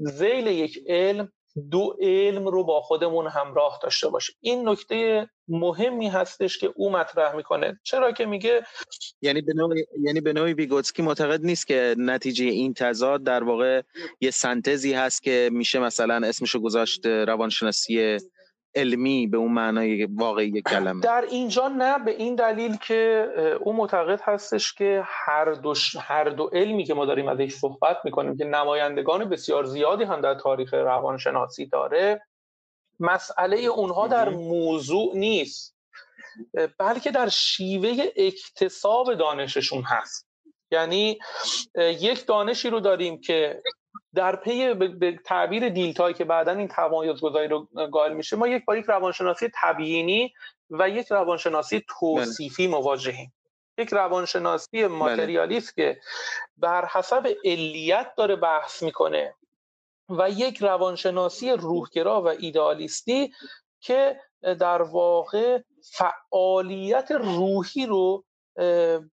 [0.03, 1.33] زیل یک علم
[1.71, 4.37] دو علم رو با خودمون همراه داشته باشیم.
[4.41, 7.81] این نکته مهمی هستش که او مطرح می‌کنه.
[7.83, 8.63] چرا که میگه
[9.23, 13.83] یعنی به نوعی یعنی به نوعی ویگوتسکی معتقد نیست که نتیجه این تضاد در واقع
[14.21, 18.17] یه سنتزی هست که میشه مثلا اسمشو گذاشت روانشناسی
[18.75, 21.01] علمی به اون معنای واقعی کلمه.
[21.01, 23.29] در اینجا نه به این دلیل که
[23.61, 28.37] او معتقد هستش که هر دو, هر دو علمی که ما داریم ازش صحبت می‌کنیم
[28.37, 32.23] که نمایندگان بسیار زیادی هم در تاریخ روانشناسی داره
[33.01, 35.77] مسئله اونها در موضوع نیست.
[36.79, 40.29] بلکه در شیوه اکتساب دانششون هست.
[40.71, 41.19] یعنی
[41.79, 43.62] یک دانشی رو داریم که
[44.15, 48.65] در پی به تعبیر دیلتای که بعدا این تمایز گذاری رو قائل میشه ما یک
[48.65, 50.35] با یک روانشناسی تبیینی
[50.71, 52.77] و یک روانشناسی توصیفی بله.
[52.77, 53.33] مواجهیم
[53.79, 54.89] یک روانشناسی بله.
[54.89, 56.01] ماتریالیست که
[56.57, 59.35] بر حسب علیت داره بحث می‌کنه
[60.09, 63.33] و یک روانشناسی روحگرا و ایدالیستی
[63.81, 68.25] که در واقع فعالیت روحی رو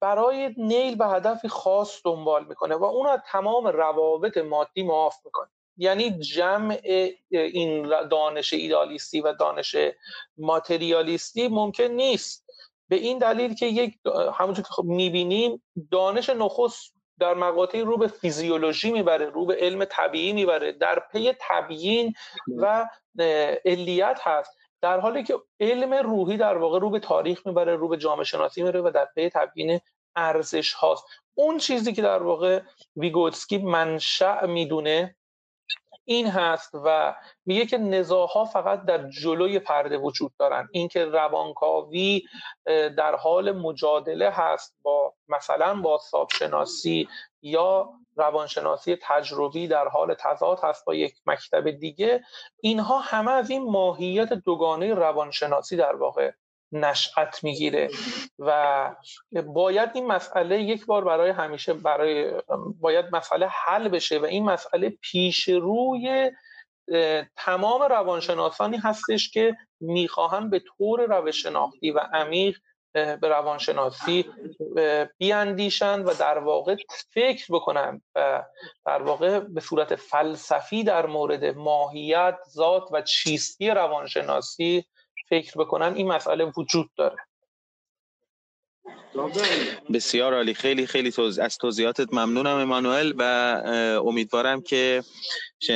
[0.02, 5.48] برای نیل به هدفی خاص دنبال می‌کنه و اون از تمام روابط مادی معاف می‌کنه.
[5.78, 6.80] یعنی جمع
[7.30, 9.76] این دانش ایدالیستی و دانش
[10.38, 12.46] ماتریالیستی ممکن نیست.
[12.90, 13.98] به این دلیل که یک
[14.34, 19.86] همونطور که خب می‌بینیم دانش نخست در مقاطعی رو به فیزیولوژی می‌بره رو به علم
[19.86, 20.72] طبیعی می‌بره.
[20.72, 22.14] در پی تبیین
[22.58, 22.90] و
[23.66, 24.58] علیت هست.
[24.86, 28.64] در حالی که علم روحی در واقع رو به تاریخ می‌بره رو به جامعه شناسی
[28.64, 29.80] میره و در پی تبیین
[30.16, 31.04] ارزش هاست.
[31.38, 32.62] اون چیزی که در واقع
[32.96, 35.16] ویگوتسکی منشأ می‌دونه
[36.06, 37.16] این هست و
[37.46, 40.70] میگه که نزاها فقط در جلوی پرده وجود دارن.
[40.72, 42.24] اینکه روانکاوی
[42.98, 46.00] در حال مجادله هست با مثلا با
[46.40, 47.10] شناسی
[47.42, 52.24] یا روانشناسی تجربی در حال تضاد هست با یک مکتب دیگه.
[52.62, 56.32] اینها همه از این ماهیت دوگانه روانشناسی در واقع
[56.72, 57.90] نشأت می‌گیره
[58.40, 58.96] و
[59.46, 62.42] باید این مسئله یک بار برای همیشه برای
[62.80, 66.32] باید مسئله حل بشه و این مسئله پیش روی
[67.36, 72.58] تمام روانشناسانی هستش که می‌خواهند به طور روش شناختی و عمیق
[72.96, 74.26] به روانشناسی
[75.18, 76.76] بیاندیشند و در واقع
[77.14, 78.44] فکر بکنند و
[78.86, 84.86] در واقع به صورت فلسفی در مورد ماهیت ذات و چیستی روانشناسی
[85.30, 85.94] فکر بکنن.
[85.96, 87.18] این مسئله وجود داره.
[89.94, 90.54] بسیار عالی.
[90.54, 91.40] خیلی خیلی توز...
[91.40, 93.14] از توضیحاتت ممنونم امانوئل.
[93.18, 93.24] و
[94.06, 95.04] امیدوارم که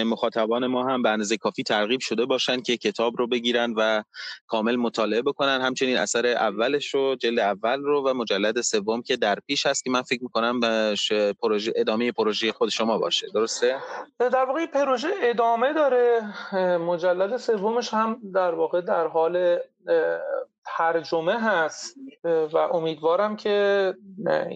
[0.05, 4.03] مخاطبان ما هم به اندازه کافی ترغیب شده باشن که کتاب رو بگیرن و
[4.47, 5.61] کامل مطالعه بکنن.
[5.61, 9.89] همچنین اثر اولش رو جلد اول رو و مجلد سوم که در پیش هست که
[9.89, 10.95] من فکر می‌کنم به
[11.41, 13.27] پروژه ادامه پروژه خود شما باشه.
[13.33, 13.75] درسته؟
[14.19, 16.21] در واقع پروژه ادامه داره.
[16.77, 19.59] مجلد سومش هم در واقع در حال
[20.77, 23.93] ترجمه هست و امیدوارم که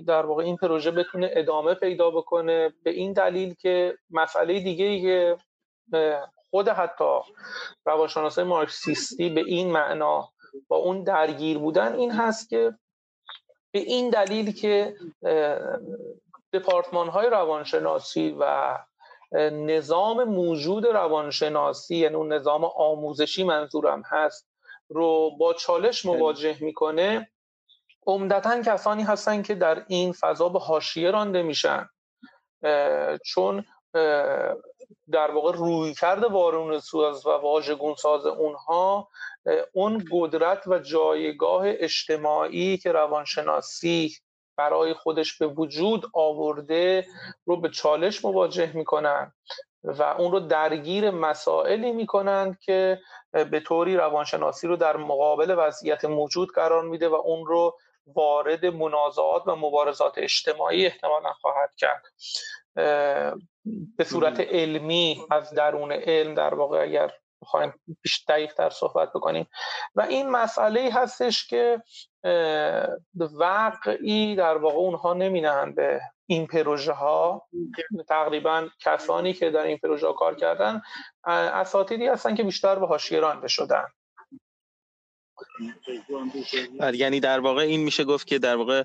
[0.08, 5.02] در واقع این پروژه بتونه ادامه پیدا بکنه به این دلیل که مسئله دیگه ای
[5.02, 5.38] که
[6.50, 7.20] خود حتی
[7.86, 10.30] روانشناسای مارکسیستی به این معنا
[10.68, 12.74] با اون درگیر بودن این هست که
[13.72, 14.96] به این دلیل که
[16.54, 18.78] دپارتمان های روانشناسی و
[19.52, 24.53] نظام موجود روانشناسی یعنی اون نظام آموزشی منظورم هست
[24.94, 27.30] رو با چالش مواجه می‌کنه
[28.08, 31.90] عمدتا کسانی هستن که در این فضا به حاشیه رانده میشن.
[33.26, 33.66] چون
[35.12, 39.08] در واقع روی کرده وارون ساز و واژگون ساز اونها
[39.74, 44.18] اون قدرت و جایگاه اجتماعی که روانشناسی
[44.58, 47.06] برای خودش به وجود آورده
[47.46, 49.34] رو به چالش مواجه می‌کنن.
[49.84, 53.00] و اون رو درگیر مسائلی می‌کنند که
[53.32, 57.78] به طوری روانشناسی رو در مقابل وضعیت موجود قرار میده و اون رو
[58.08, 62.04] وارد منازعات و مبارزات اجتماعی احتمالا خواهد کرد.
[63.98, 67.12] به صورت علمی از درون علم در واقع اگر
[67.42, 67.74] بخوایم
[68.04, 69.48] بیش دقیق تر صحبت بکنیم.
[69.96, 71.82] و این مسئله هستش که
[73.40, 77.48] وقعی در واقع اونها نمینهند به این پروژه ها
[78.08, 80.82] تقریبا کسانی که در این پروژه ها کار کردن
[81.26, 83.86] اساتیدی هستن که بیشتر به حاشیه رانده شدن.
[86.80, 88.84] بله، یعنی در واقع این میشه گفت که در واقع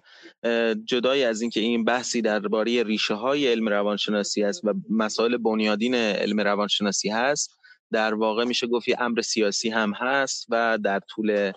[0.85, 6.41] جدای از اینکه این بحثی درباره ریشه های علم روانشناسی است و مسائل بنیادین علم
[6.41, 7.59] روانشناسی هست
[7.93, 11.53] در واقع میشه گفت یه امر سیاسی هم هست و در طول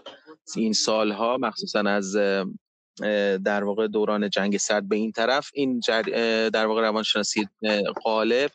[0.55, 2.17] این سالها مخصوصا از
[3.45, 5.49] در واقع دوران جنگ سرد به این طرف.
[5.53, 5.79] این
[6.49, 7.47] در واقع روانشناسی
[8.05, 8.51] غالب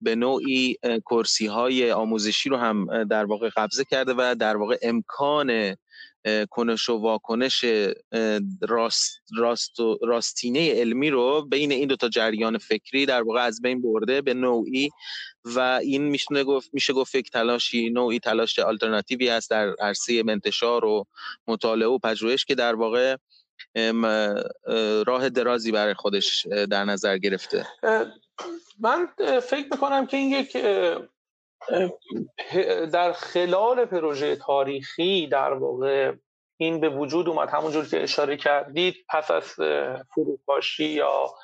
[0.00, 0.76] به نوعی
[1.10, 5.76] کرسی های آموزشی رو هم در واقع قبضه کرده و در واقع امکان
[6.50, 7.64] کنش و واکنش
[8.60, 13.62] راست, راست و راستینه علمی رو بین این دو تا جریان فکری در واقع از
[13.62, 14.90] بین برده به نوعی
[15.44, 20.84] و این میشه گفت میشه گفت یک تلاشی نوعی تلاش آلترناتیوی است در عرصه انتشار
[20.84, 21.04] و
[21.48, 23.16] مطالعه و پژوهش که در واقع
[25.06, 27.66] راه درازی برای خودش در نظر گرفته.
[28.80, 29.08] من
[29.42, 30.56] فکر می‌کنم که این یک
[32.92, 36.12] در خلال پروژه تاریخی در واقع
[36.56, 37.48] این به وجود اومد.
[37.48, 39.44] همونجور که اشاره کردید پس از
[40.14, 41.34] فروپاشی یا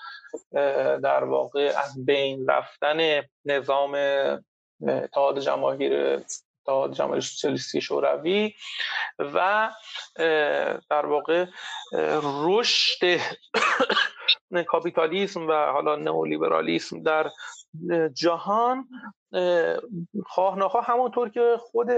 [1.03, 3.95] در واقع از بین رفتن نظام
[4.89, 6.23] اتحاد جماهیر
[6.71, 8.55] اتحاد جماهیر سوسیالیستی شوروی
[9.19, 9.71] و
[10.91, 11.47] در واقع
[12.23, 13.21] رشد
[14.69, 17.31] کاپیتالیسم و حالا نئولیبرالیسم در
[18.15, 18.89] جهان
[20.27, 21.89] خواه نخواه همونطور که خود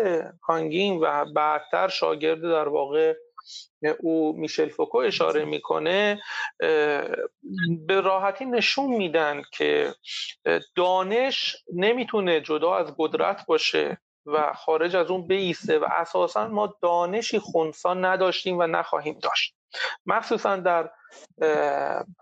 [0.40, 3.14] کانگین و بعدتر شاگرد در واقع
[4.00, 6.22] او میشل فوکو اشاره می‌کنه
[7.86, 9.94] به راحتی نشون میدن که
[10.74, 13.98] دانش نمی‌تونه جدا از قدرت باشه.
[14.26, 19.54] و خارج از اون بیسته و اساسا ما دانشی خونسا نداشتیم و نخواهیم داشت.
[20.06, 20.90] مخصوصا در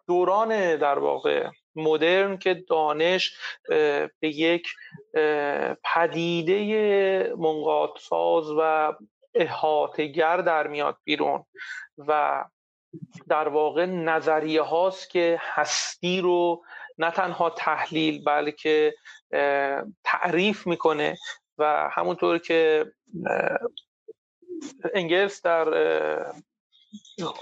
[0.07, 3.37] دوران در واقع مدرن که دانش
[4.21, 4.69] به یک
[5.85, 8.93] پدیده منقاطساز و
[9.35, 11.45] احاتگر در میاد بیرون
[11.99, 12.45] و
[13.29, 16.65] در واقع نظریه هاست که هستی رو
[16.99, 18.95] نه تنها تحلیل بلکه
[20.05, 21.17] تعریف می‌کنه
[21.61, 22.93] و همونطور که
[24.95, 25.69] انگلس در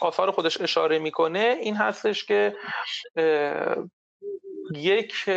[0.01, 2.55] آثار خودش اشاره می‌کنه این هستش که
[4.75, 5.29] یک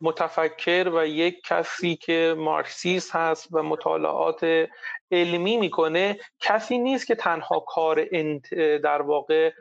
[0.00, 4.68] متفکر و یک کسی که مارکسیست هست و مطالعات
[5.10, 9.52] علمی می‌کنه کسی نیست که تنها کار انت در واقع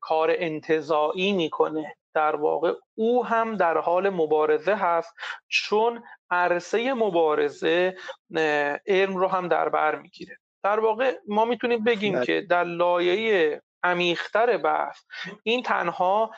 [0.00, 1.96] کار انتظایی می‌کنه.
[2.14, 5.14] در واقع او هم در حال مبارزه هست
[5.48, 7.96] چون عرصه مبارزه
[8.86, 12.26] علم رو هم در بر می‌گیره در واقع ما می‌تونیم بگیم بله.
[12.26, 15.04] که در لایه عمیقتر بحث
[15.42, 16.30] این تنها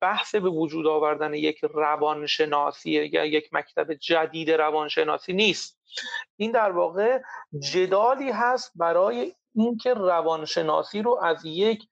[0.00, 5.78] بحث به وجود آوردن یک روانشناسی یا یک مکتب جدید روانشناسی نیست
[6.36, 7.20] این در واقع
[7.72, 11.88] جدالی هست برای اینکه روانشناسی رو از یک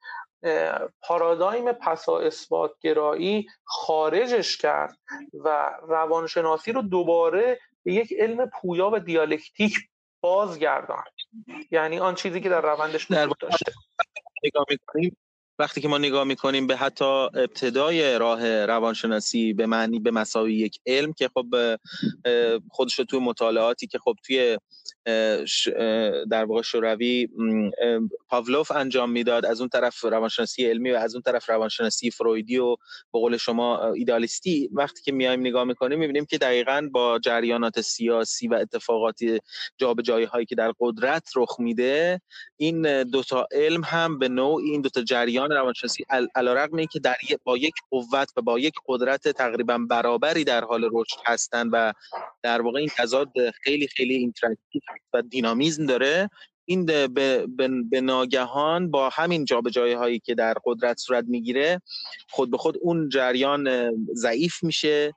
[1.02, 4.98] پارادایم پسا اثبات گرایی خارجش کرد
[5.34, 9.78] و روانشناسی رو دوباره به یک علم پویا و دیالکتیک
[10.20, 11.04] بازگردان
[11.70, 13.72] یعنی آن چیزی که در روندش در داشته.
[14.44, 15.16] نگاه می‌کنیم
[15.58, 20.78] وقتی که ما نگاه می‌کنیم به حتی ابتدای راه روانشناسی به معنی به مساوی یک
[20.86, 21.46] علم که خب
[22.70, 24.58] خودش رو توی مطالعاتی که خب توی
[26.30, 27.28] در واقع شوروی
[28.28, 29.46] پاولوف انجام می‌داد.
[29.46, 32.76] از اون طرف روانشناسی علمی و از اون طرف روانشناسی فرویدی و
[33.12, 38.48] به قول شما ایدالیستی وقتی که میایم نگاه می‌کنیم می‌بینیم که دقیقا با جریانات سیاسی
[38.48, 39.38] و اتفاقاتی
[39.78, 42.20] جابجایی هایی که در قدرت رخ میده
[42.56, 47.74] این دوتا علم هم به نوعی این دوتا جریان روانشناسی علیرغم که در با یک
[47.90, 51.92] قوت و با یک قدرت تقریبا برابری در حال رشد هستند و
[52.42, 53.32] در واقع این تضاد
[53.64, 54.80] خیلی خیلی interactive
[55.12, 56.30] و دینامیزم داره
[56.64, 57.08] این به,
[57.90, 61.82] به, ناگهان با همین جابجایی هایی که در قدرت صورت می‌گیره
[62.30, 65.14] خود به خود اون جریان ضعیف میشه.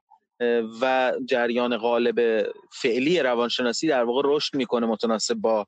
[0.82, 2.48] و جریان غالب
[2.82, 5.68] فعلی روانشناسی در واقع رشد می‌کنه متناسب با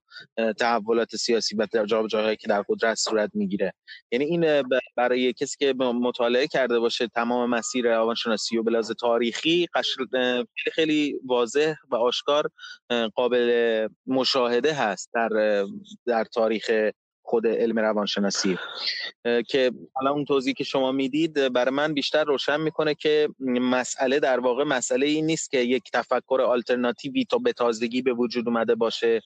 [0.59, 3.73] تحولات سیاسی و جابجایی که در قدرت صورت می‌گیره.
[4.11, 4.63] یعنی این
[4.95, 9.67] برای کسی که مطالعه کرده باشه تمام مسیر روانشناسی و بلاز تاریخی
[10.73, 12.49] خیلی خیلی واضح و آشکار
[13.15, 15.29] قابل مشاهده هست در
[16.05, 16.71] در تاریخ
[17.25, 18.57] خود علم روانشناسی
[19.47, 24.39] که حالا اون توضیحی که شما می‌دید برای من بیشتر روشن می‌کنه که مسئله در
[24.39, 29.21] واقع مسئله این نیست که یک تفکر آلترناتیوی تا به تازگی به وجود اومده باشه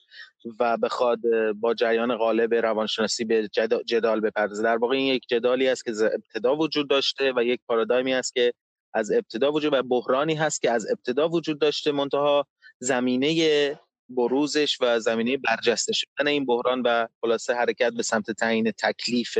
[0.60, 1.18] و بخواد
[1.60, 3.48] با جریان غالب روانشناسی به
[3.86, 4.62] جدال بپردازه.
[4.62, 8.52] در واقع این یک جدالی است که ابتدا وجود داشته و یک پارادایمی است که
[8.94, 12.46] از ابتدا وجود و بحرانی هست که از ابتدا وجود داشته منتها
[12.78, 13.78] زمینه
[14.10, 19.38] بروزش و زمینه برجسته شدن این بحران و خلاصه حرکت به سمت تعیین تکلیف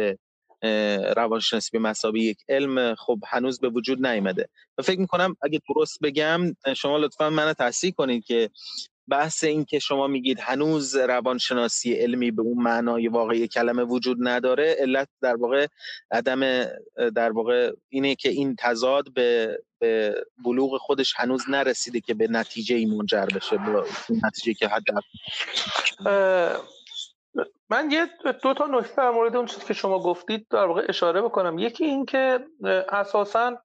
[1.17, 4.49] روانشناسی به مسابقه یک علم خب هنوز به وجود نیامده.
[4.79, 6.41] و فکر می‌کنم اگه درست بگم
[6.77, 8.51] شما لطفا منو تصحیح کنید که
[9.11, 14.77] بحث این که شما میگید هنوز روانشناسی علمی به اون معنای واقعی کلمه وجود نداره
[14.79, 15.67] علت در واقع
[16.11, 16.65] عدم
[17.15, 22.77] در واقع اینه که این تضاد به, به بلوغ خودش هنوز نرسیده که به نتیجه
[22.77, 23.85] ای منجر بشه به
[24.25, 24.85] نتیجه که حد
[27.71, 28.07] من یه
[28.43, 31.59] دو تا نکته در مورد اون چیزی که شما گفتید در واقع اشاره بکنم.
[31.59, 32.39] یکی این که
[32.89, 33.63] اساسا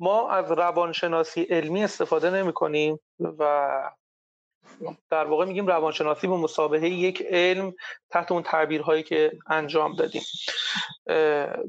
[0.00, 3.70] ما از روانشناسی علمی استفاده نمی کنیم و
[5.10, 7.74] در واقع میگیم روانشناسی به مسابقه یک علم
[8.10, 10.22] تحت اون تعبیرهایی که انجام دادیم.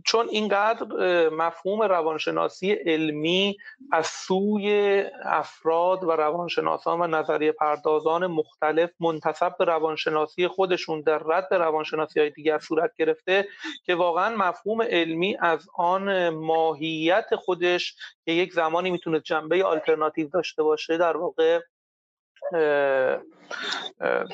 [0.05, 0.85] چون اینقدر
[1.29, 3.57] مفهوم روانشناسی علمی
[3.91, 11.53] از سوی افراد و روانشناسان و نظریه پردازان مختلف منتصب به روانشناسی خودشون در رد
[11.53, 13.47] روانشناسی های دیگر صورت گرفته
[13.85, 17.95] که واقعا مفهوم علمی از آن ماهیت خودش
[18.25, 21.59] که یک زمانی می‌تونه جنبه آلترناتیو داشته باشه در واقع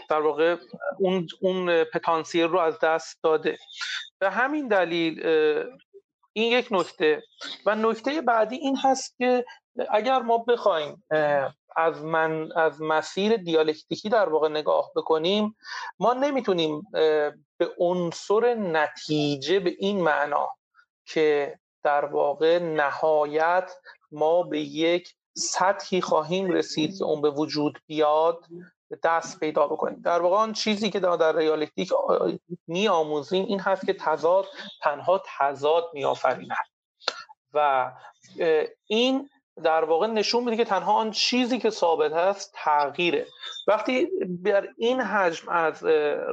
[0.09, 0.55] در واقع
[0.99, 3.57] اون اون پتانسیل رو از دست داده.
[4.19, 5.27] به همین دلیل
[6.33, 7.23] این یک نکته.
[7.65, 9.45] و نکته بعدی این هست که
[9.89, 11.03] اگر ما بخوایم
[11.75, 15.55] از من از مسیر دیالکتیکی در واقع نگاه بکنیم
[15.99, 16.81] ما نمی‌تونیم
[17.57, 20.49] به عنصر نتیجه به این معنا
[21.05, 23.71] که در واقع نهایت
[24.11, 28.45] ما به یک سطحی خواهیم رسید که اون به وجود بیاد
[29.03, 30.01] دست پیدا بکنیم.
[30.01, 31.91] در واقع آن چیزی که در ریالیتیک
[32.67, 34.45] می آموزیم این هست که تضاد
[34.81, 36.67] تنها تضاد می آفریند
[37.53, 37.91] و
[38.87, 39.29] این
[39.63, 43.27] در واقع نشون میده که تنها آن چیزی که ثابت هست تغییره.
[43.67, 45.83] وقتی بر این حجم از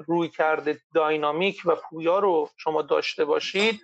[0.06, 3.80] روی کرده داینامیک و پویا رو شما داشته باشید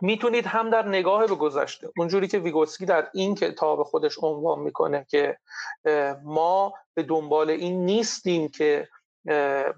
[0.00, 5.06] می‌تونید هم در نگاه به گذشته اونجوری که ویگوسکی در این کتاب خودش عنوان می‌کنه
[5.10, 5.38] که
[6.24, 8.88] ما به دنبال این نیستیم که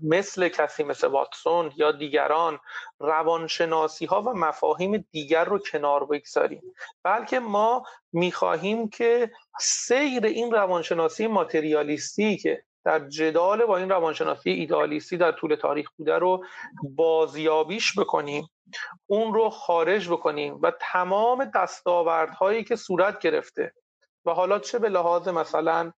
[0.02, 2.58] مثل کسی مثل واتسون یا دیگران
[2.98, 6.62] روانشناسی ها و مفاهیم دیگر رو کنار بگذاریم.
[7.02, 7.82] بلکه ما
[8.12, 9.30] می‌خواهیم که
[9.60, 16.18] سیر این روانشناسی ماتریالیستی که در جدال با این روانشناسی ایدالیستی در طول تاریخ بوده
[16.18, 16.44] رو
[16.82, 18.48] بازیابیش بکنیم
[19.06, 23.72] اون رو خارج بکنیم و تمام دستاوردهایی که صورت گرفته
[24.24, 25.92] و حالا چه به لحاظ مثلا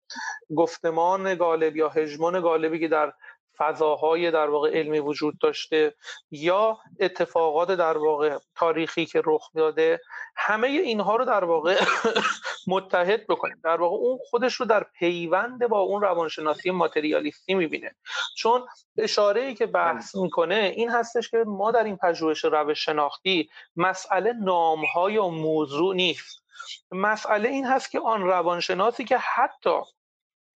[0.56, 3.12] گفتمان غالب یا هژمون غالبی که در
[3.58, 5.94] فضاهای در واقع علمی وجود داشته
[6.30, 10.00] یا اتفاقات در واقع تاریخی که رخ داده
[10.36, 11.84] همه اینها رو در واقع
[12.66, 13.60] متحد بکنیم.
[13.64, 17.94] در واقع اون خودش رو در پیوند با اون روانشناسی ماتریالیستی می‌بینه.
[18.36, 18.66] چون
[18.98, 24.32] اشاره ای که بحث می‌کنه این هستش که ما در این پژوهش روش شناختی مسئله
[24.32, 26.44] نامهای و موضوع نیست.
[26.92, 29.80] مسئله این هست که آن روانشناسی که حتی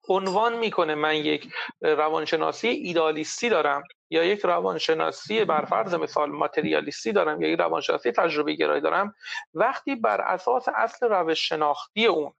[0.08, 7.42] عنوان می‌کنه من یک روانشناسی ایدالیستی دارم یا یک روانشناسی بر فرض مثال ماتریالیستی دارم
[7.42, 9.14] یا یک روانشناسی تجربه گرایی دارم
[9.54, 12.32] وقتی بر اساس اصل روش شناختی اون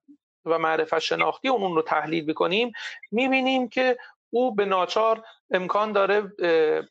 [0.45, 2.72] و معرفت شناختی اون, اون رو تحلیل بکنیم
[3.11, 3.97] می‌بینیم که
[4.30, 6.22] او به ناچار امکان داره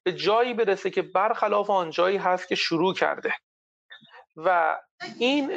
[0.02, 3.34] به جایی برسه که برخلاف آن جایی هست که شروع کرده.
[4.36, 4.78] و
[5.18, 5.50] این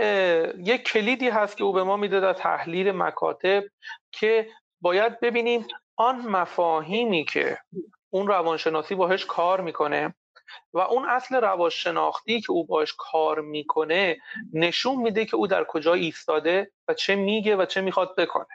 [0.66, 3.64] یک کلیدی هست که او به ما میده در تحلیل مکاتب
[4.12, 4.50] که
[4.82, 7.58] باید ببینیم آن مفاهیمی که
[8.10, 10.16] اون روانشناسی باهش کار می‌کنه
[10.74, 14.18] و اون اصل روانشناختی که او باش کار می‌کنه
[14.54, 18.46] نشون میده که او در کجا ایستاده و چه میگه و چه می‌خواد بکنه.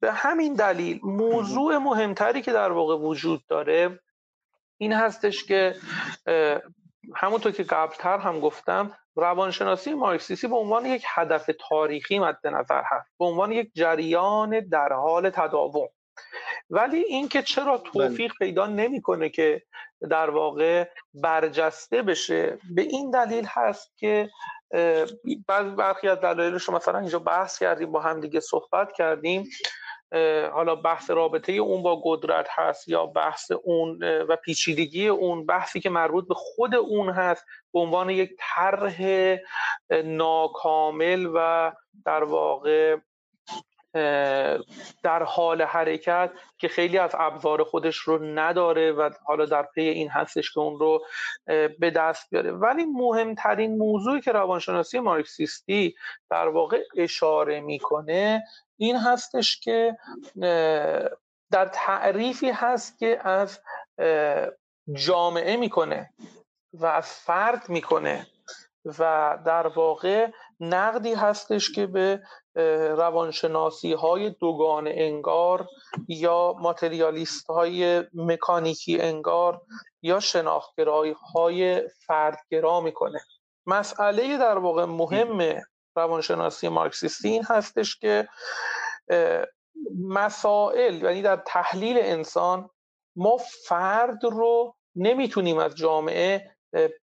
[0.00, 4.00] به همین دلیل موضوع مهمتری که در واقع وجود داره
[4.78, 5.74] این هستش که
[7.14, 13.10] همونطور که قبلتر هم گفتم روانشناسی مارکسیستی به عنوان یک هدف تاریخی مد نظر هست
[13.18, 15.88] به عنوان یک جریان در حال تداوم
[16.70, 18.48] ولی اینکه چرا توفیق بله.
[18.48, 19.62] پیدا نمی‌کنه که
[20.10, 24.30] در واقع برجسته بشه به این دلیل هست که
[25.48, 29.48] بعضی برخی از دلایلش رو مثلا اینجا بحث کردیم با هم دیگه صحبت کردیم
[30.52, 35.90] حالا بحث رابطه اون با قدرت هست یا بحث اون و پیچیدگی اون بحثی که
[35.90, 39.02] مربوط به خود اون هست به عنوان یک طرح
[40.04, 41.72] ناکامل و
[42.04, 42.96] در واقع
[45.02, 50.10] در حال حرکت که خیلی از ابزار خودش رو نداره و حالا در پی این
[50.10, 51.04] هستش که اون رو
[51.78, 52.52] به دست بیاره.
[52.52, 55.94] ولی مهمترین موضوعی که روانشناسی مارکسیستی
[56.30, 58.44] در واقع اشاره می‌کنه
[58.76, 59.96] این هستش که
[61.50, 63.60] در تعریفی هست که از
[64.92, 66.10] جامعه می‌کنه
[66.72, 68.26] و از فرد می‌کنه
[68.98, 70.30] و در واقع
[70.60, 72.22] نقدی هستش که به
[72.96, 75.68] روانشناسی های دوگان انگار
[76.08, 79.62] یا ماتریالیست های مکانیکی انگار
[80.02, 83.20] یا شناختگرایی های فردگرا می‌کنه.
[83.66, 85.62] مسئله در واقع مهم
[85.96, 88.28] روانشناسی مارکسیستی این هستش که
[90.08, 92.70] مسائل یعنی در تحلیل انسان
[93.16, 93.36] ما
[93.66, 96.56] فرد رو نمی‌تونیم از جامعه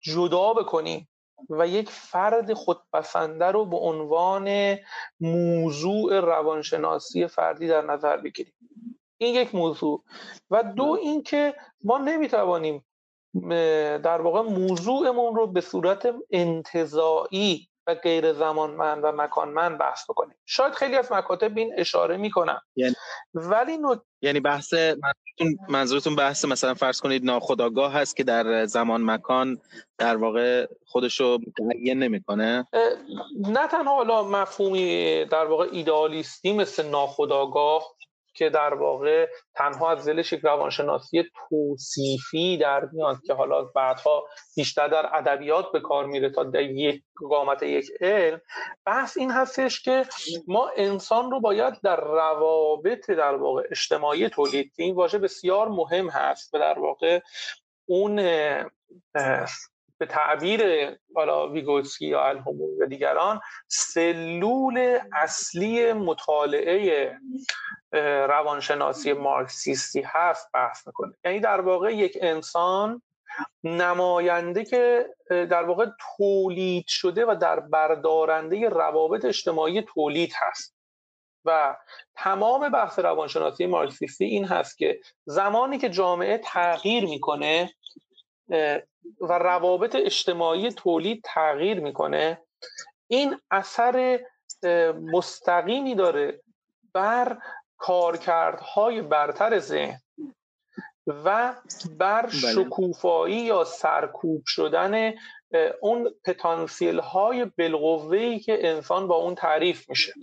[0.01, 1.09] جدا بکنیم.
[1.49, 4.77] و یک فرد خودپسنده رو به عنوان
[5.19, 8.53] موضوع روانشناسی فردی در نظر بگیریم.
[9.17, 10.03] این یک موضوع.
[10.49, 12.85] و دو اینکه ما نمی‌توانیم
[14.03, 20.35] در واقع موضوعمون رو به صورت انتظاعی و غیر زمانمند و مکانمند بحث بکنیم.
[20.45, 22.61] شاید خیلی از مکاتب این اشاره می‌کنن.
[22.75, 22.95] یعنی
[23.33, 23.77] ولی
[24.21, 24.73] یعنی بحث
[25.69, 29.61] منظورتون بحث مثلا فرض کنید ناخداگاه هست که در زمان مکان
[29.97, 32.67] در واقع خودشو متعین نمی‌کنه؟
[33.49, 37.94] نه تنها حالا مفهومی در واقع ایدئالیستی مثل ناخداگاه
[38.35, 44.87] که در واقع تنها از زلش یک روانشناسی توصیفی در میاد که حالا بعدها بیشتر
[44.87, 48.41] در ادبیات به کار میره تا در یک قامت یک علم
[48.85, 50.05] بحث این هستش که
[50.47, 56.53] ما انسان رو باید در روابط در واقع اجتماعی تولید این واژه بسیار مهم هست
[56.53, 57.19] و در واقع
[57.85, 58.19] اون
[59.97, 67.11] به تعبیر حالا ویگوتسکی یا الهمون و دیگران سلول اصلی مطالعه
[68.27, 71.13] روانشناسی مارکسیستی هست بحث می‌کنه.
[71.25, 73.01] یعنی در واقع یک انسان
[73.63, 75.85] نماینده که در واقع
[76.17, 80.75] تولید شده و در بردارنده روابط اجتماعی تولید هست.
[81.45, 81.75] و
[82.15, 87.73] تمام بحث روانشناسی مارکسیستی این هست که زمانی که جامعه تغییر می‌کنه
[89.21, 92.41] و روابط اجتماعی تولید تغییر می‌کنه
[93.07, 94.19] این اثر
[95.01, 96.41] مستقیمی داره
[96.93, 97.37] بر
[97.77, 100.01] کارکردهای برتر ذهن
[101.07, 101.55] و
[101.97, 102.29] بر بله.
[102.29, 105.13] شکوفایی یا سرکوب شدن
[105.81, 110.13] اون پتانسیل های بالقوه که انسان با اون تعریف میشه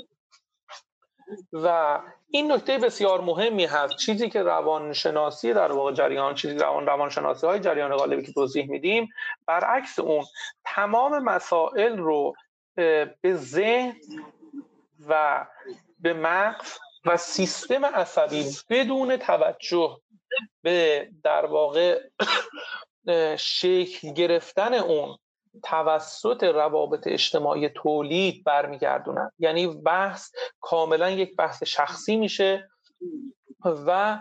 [1.53, 1.99] و
[2.31, 3.97] این نکته بسیار مهمی هست.
[3.97, 9.09] چیزی که روانشناسی در واقع جریان چیزی روان روانشناسی های جریان غالبی که توضیح میدیم
[9.47, 10.25] برعکس اون
[10.65, 12.35] تمام مسائل رو
[13.21, 13.97] به ذهن
[15.09, 15.47] و
[16.01, 19.99] به مغز و سیستم عصبی بدون توجه
[20.63, 22.01] به در واقع
[23.39, 25.19] شکل گرفتن اون
[25.65, 29.31] توسط روابط اجتماعی تولید برمیگردونن.
[29.39, 30.31] یعنی بحث
[30.63, 32.69] کاملا یک بحث شخصی میشه
[33.65, 34.21] و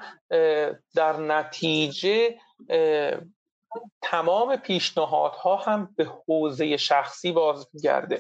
[0.96, 2.36] در نتیجه
[4.02, 8.20] تمام پیشنهادها هم به حوزه شخصی باز میگرده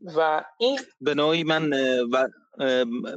[0.00, 1.72] و این به نوعی من
[2.12, 2.28] و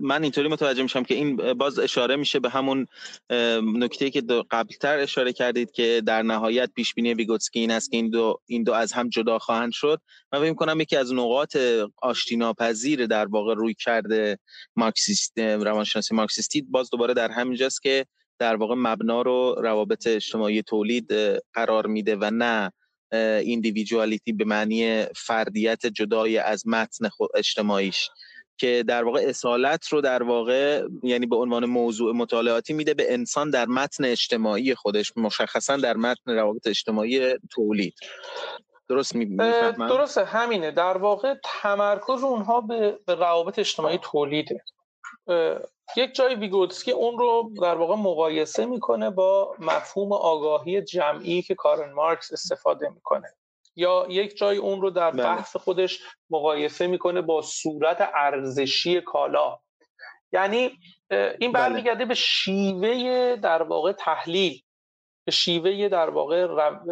[0.02, 2.88] من اینطوری متوجه میشم که این باز اشاره میشه به همون
[3.64, 4.22] نکته که
[4.52, 8.64] قبلتر اشاره کردید که در نهایت پیش بینی بیگوتسکی این است که این دو این
[8.64, 10.02] دو از هم جدا خواهند شد.
[10.34, 11.58] من فکر کنم یکی از نقاط
[12.02, 14.40] آشتی ناپذیر در واقع روی کرده
[14.76, 18.06] مارکسیست روانشناسی مارکسیستی باز دوباره در همینجاست که
[18.40, 21.12] در واقع مبنا رو روابط اجتماعی تولید
[21.54, 22.72] قرار میده و نه
[23.14, 28.10] ایندیویدوالیتی به معنی فردیت جدای از متن اجتماعیش.
[28.58, 33.50] که در واقع اصالت رو در واقع یعنی به عنوان موضوع مطالعاتی میده به انسان
[33.50, 37.94] در متن اجتماعی خودش مشخصا در متن روابط اجتماعی تولید.
[38.90, 40.72] درست می‌فهمم؟ درسته همینه.
[40.72, 44.64] در واقع تمرکز اونها به, به روابط اجتماعی تولیده.
[45.98, 51.94] یک جای ویگوتسکی اون رو در واقع مقایسه می‌کنه با مفهوم آگاهی جمعی که کارن
[51.94, 53.34] مارکس استفاده می‌کنه.
[53.78, 55.24] یا یک جای اون رو در بله.
[55.24, 56.00] بحث خودش
[56.30, 59.60] مقایسه می‌کنه با صورت ارزشی کالا
[60.32, 60.80] یعنی
[61.12, 61.52] این بله.
[61.52, 64.62] برمیگرده به شیوه در واقع تحلیل
[65.26, 66.48] به شیوه در واقع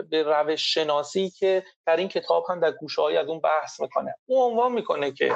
[0.09, 4.51] به روش شناسی که در این کتاب هم در گوشه از اون بحث می‌کنه اون
[4.51, 5.35] عنوان می‌کنه که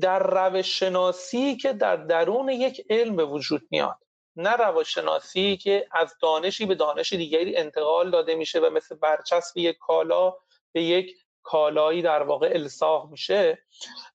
[0.00, 3.98] در روش شناسی که در درون یک علم به وجود میاد
[4.38, 9.78] نه روانشناسی که از دانشی به دانش دیگری انتقال داده میشه و مثل برچسب یک
[9.78, 10.34] کالا
[10.72, 13.58] به یک کالایی در واقع الساق میشه.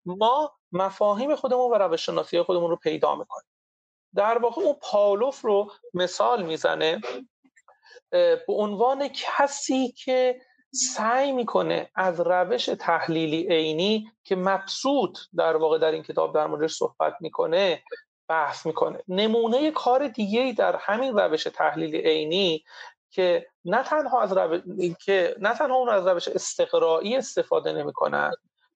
[0.05, 3.49] ما مفاهیم خودمون و روانشناسی خودمون رو پیدا می‌کنیم.
[4.15, 7.01] در واقع اون پاولوف رو مثال می‌زنه
[8.11, 10.41] به عنوان کسی که
[10.95, 16.73] سعی می‌کنه از روش تحلیلی عینی که مبسوط در واقع در این کتاب در موردش
[16.73, 17.83] صحبت می‌کنه
[18.33, 18.99] بحث می‌کنه.
[19.07, 22.63] نمونه کار دیگه در همین روش تحلیل عینی
[23.11, 24.61] که نه تنها از روش
[25.05, 28.31] که نه تنها اون از روش استقرایی استفاده نمی‌کنن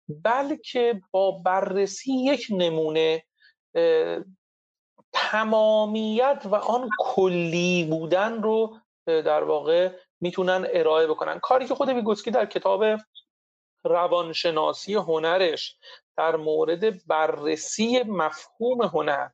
[0.09, 3.23] بلکه با بررسی یک نمونه
[5.13, 9.91] تمامیت و آن کلی بودن رو در واقع
[10.21, 11.39] می‌تونن ارائه بکنن.
[11.39, 12.83] کاری که خود ویگوتسکی در کتاب
[13.83, 15.77] روانشناسی هنرش
[16.17, 19.27] در مورد بررسی مفهوم هنر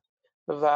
[0.48, 0.66] و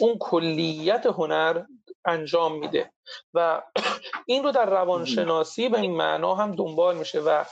[0.00, 1.62] اون کلیت هنر
[2.04, 2.90] انجام میده.
[3.34, 3.62] و
[4.26, 7.44] این رو در روانشناسی به این معنا هم دنبال میشه و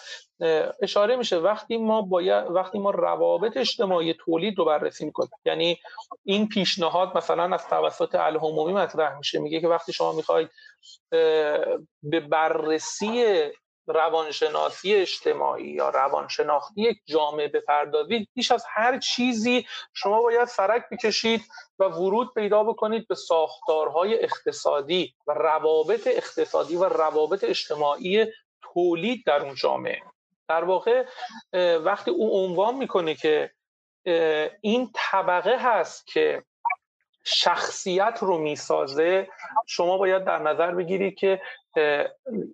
[0.83, 5.31] اشاره میشه وقتی ما باید وقتی ما روابط اجتماعی تولید رو بررسی می‌کنیم.
[5.45, 5.79] یعنی
[6.25, 9.39] این پیشنهاد مثلا از توسط الهمومی مطرح میشه.
[9.39, 10.51] میگه که وقتی شما می‌خواید
[12.03, 13.25] به بررسی
[13.87, 21.43] روانشناسی اجتماعی یا روانشناختی یک جامعه بپردازید بیش از هر چیزی شما باید فرق بکشید
[21.79, 28.27] و ورود پیدا بکنید به ساختارهای اقتصادی و روابط اقتصادی و روابط اجتماعی
[28.63, 30.03] تولید در اون جامعه.
[30.49, 31.07] در واقع
[31.85, 33.51] وقتی او عنوان می‌کنه که
[34.61, 36.43] این طبقه هست که
[37.25, 39.29] شخصیت رو می‌سازه.
[39.67, 41.41] شما باید در نظر بگیرید که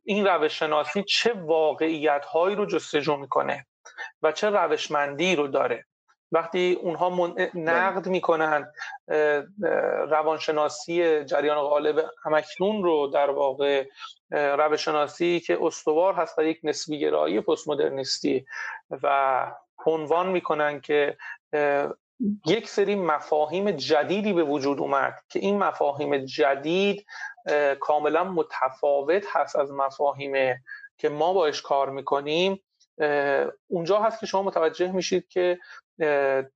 [0.04, 3.66] این روش شناسی چه واقعیت هایی رو جستجو می‌کنه
[4.22, 5.84] و چه روشمندی رو داره.
[6.32, 7.50] وقتی اونها من...
[7.54, 8.72] نقد می‌کنن
[10.10, 13.86] روانشناسی جریان غالب همکنون رو در واقع
[14.30, 18.46] روششناسی که استوار هست در یک نسبی گرایی پست مدرنیستی
[19.02, 19.46] و
[19.86, 21.16] عنوان می‌کنن که
[22.46, 27.06] یک سری مفاهیم جدیدی به وجود اومد که این مفاهیم جدید
[27.80, 30.62] کاملا متفاوت هست از مفاهیم
[30.98, 32.62] که ما باش کار می‌کنیم.
[33.66, 35.58] اونجا هست که شما متوجه میشید که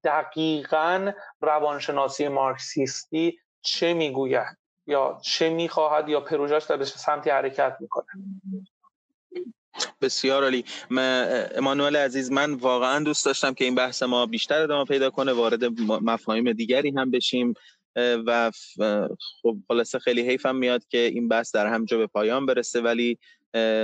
[0.04, 4.56] دقیقا روانشناسی مارکسیستی چه می‌گوید
[4.86, 8.06] یا چه می‌خواهد یا پروژهش در سمتی حرکت می‌کنه
[10.00, 10.64] بسیار عالی.
[11.56, 15.64] امانوئل عزیز من واقعا دوست داشتم که این بحث ما بیشتر ادامه پیدا کنه وارد
[15.88, 17.54] مفاهیم دیگری هم بشیم
[17.96, 18.50] و
[19.42, 23.18] خب خلاصه خیلی حیفم میاد که این بحث در همجا به پایان برسه ولی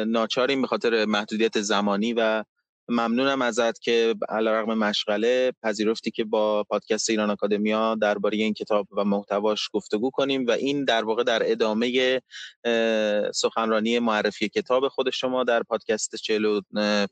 [0.07, 2.45] ناچاریم به خاطر محدودیت زمانی و
[2.91, 9.05] ممنونم ازت که علیرغم مشغله پذیرفتی که با پادکست ایران آکادمیا درباره این کتاب و
[9.05, 12.21] محتواش گفتگو کنیم و این در واقع در ادامه
[13.35, 16.61] سخنرانی معرفی کتاب خود شما در پادکست 40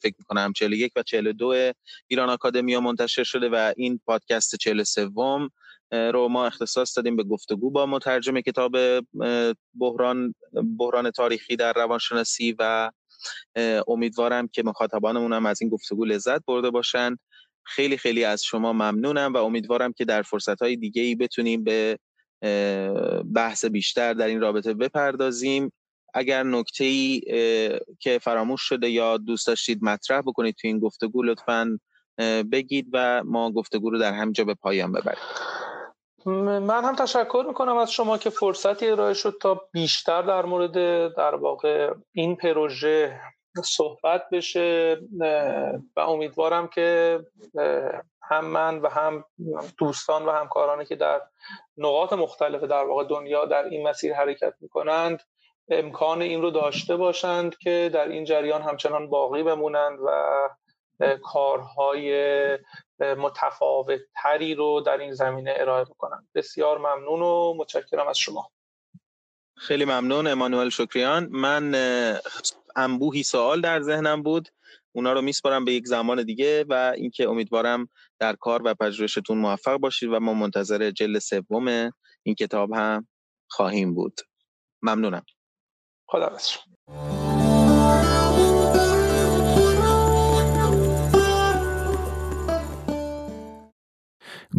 [0.02, 1.72] فکر می‌کنم 41 و 42
[2.08, 5.10] ایران آکادمیا منتشر شده و این پادکست 43
[5.92, 8.76] رو ما اختصاص دادیم به گفتگو با مترجم کتاب
[9.80, 10.34] بحران
[10.78, 12.90] بحران تاریخی در روانشناسی و
[13.88, 17.16] امیدوارم که مخاطبانمون هم از این گفتگو لذت برده باشن.
[17.64, 21.98] خیلی خیلی از شما ممنونم و امیدوارم که در فرصتهای دیگه ای بتونیم به
[23.34, 25.72] بحث بیشتر در این رابطه بپردازیم.
[26.14, 27.20] اگر نکته ای
[28.00, 31.78] که فراموش شده یا دوست داشتید مطرح بکنید تو این گفتگو لطفا
[32.52, 35.24] بگید و ما گفتگو رو در همینجا به پایان ببریم.
[36.28, 40.74] من هم تشکر می‌کنم از شما که فرصتی ارائه شد تا بیشتر در مورد
[41.14, 43.20] در واقع این پروژه
[43.64, 45.00] صحبت بشه
[45.96, 47.18] و امیدوارم که
[48.22, 49.24] هم من و هم
[49.78, 51.20] دوستان و همکارانی که در
[51.76, 55.22] نقاط مختلف در واقع دنیا در این مسیر حرکت می‌کنند
[55.70, 60.08] امکان این رو داشته باشند که در این جریان همچنان باقی بمونند و
[61.22, 62.12] کارهای
[63.00, 66.28] متفاوت تری رو در این زمینه ارائه بکنم.
[66.34, 68.50] بسیار ممنون و متشکرم از شما.
[69.56, 71.28] خیلی ممنون امانوئل شکریان.
[71.30, 71.74] من
[72.76, 74.48] انبوهی سوال در ذهنم بود.
[74.92, 77.88] اونا رو میسپارم به یک زمان دیگه و اینکه امیدوارم
[78.18, 81.92] در کار و پژوهشتون موفق باشید و ما منتظر جلد سوم
[82.22, 83.08] این کتاب هم
[83.50, 84.20] خواهیم بود.
[84.82, 85.22] ممنونم.
[86.08, 86.38] خدا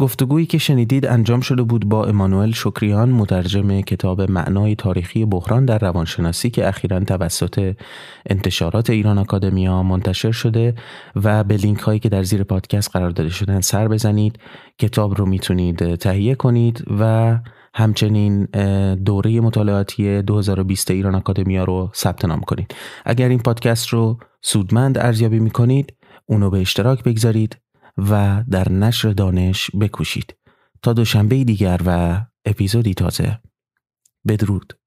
[0.00, 5.78] گفتگویی که شنیدید انجام شده بود با امانوئل شکریان مترجم کتاب معنای تاریخی بحران در
[5.78, 7.76] روانشناسی که اخیرا توسط
[8.26, 10.74] انتشارات ایران آکادمیا منتشر شده
[11.24, 14.38] و به لینک هایی که در زیر پادکست قرار داده شدن سر بزنید.
[14.78, 17.38] کتاب رو می‌تونید تهیه کنید و
[17.74, 18.44] همچنین
[18.94, 22.74] دوره مطالعاتی 2020 ایران آکادمیا رو ثبت نام کنید.
[23.04, 25.94] اگر این پادکست رو سودمند ارزیابی می‌کنید
[26.26, 27.56] اونو به اشتراک بگذارید.
[27.98, 30.36] و در نشر دانش بکوشید.
[30.82, 33.40] تا دوشنبه دیگر و اپیزودی تازه.
[34.28, 34.79] بدرود.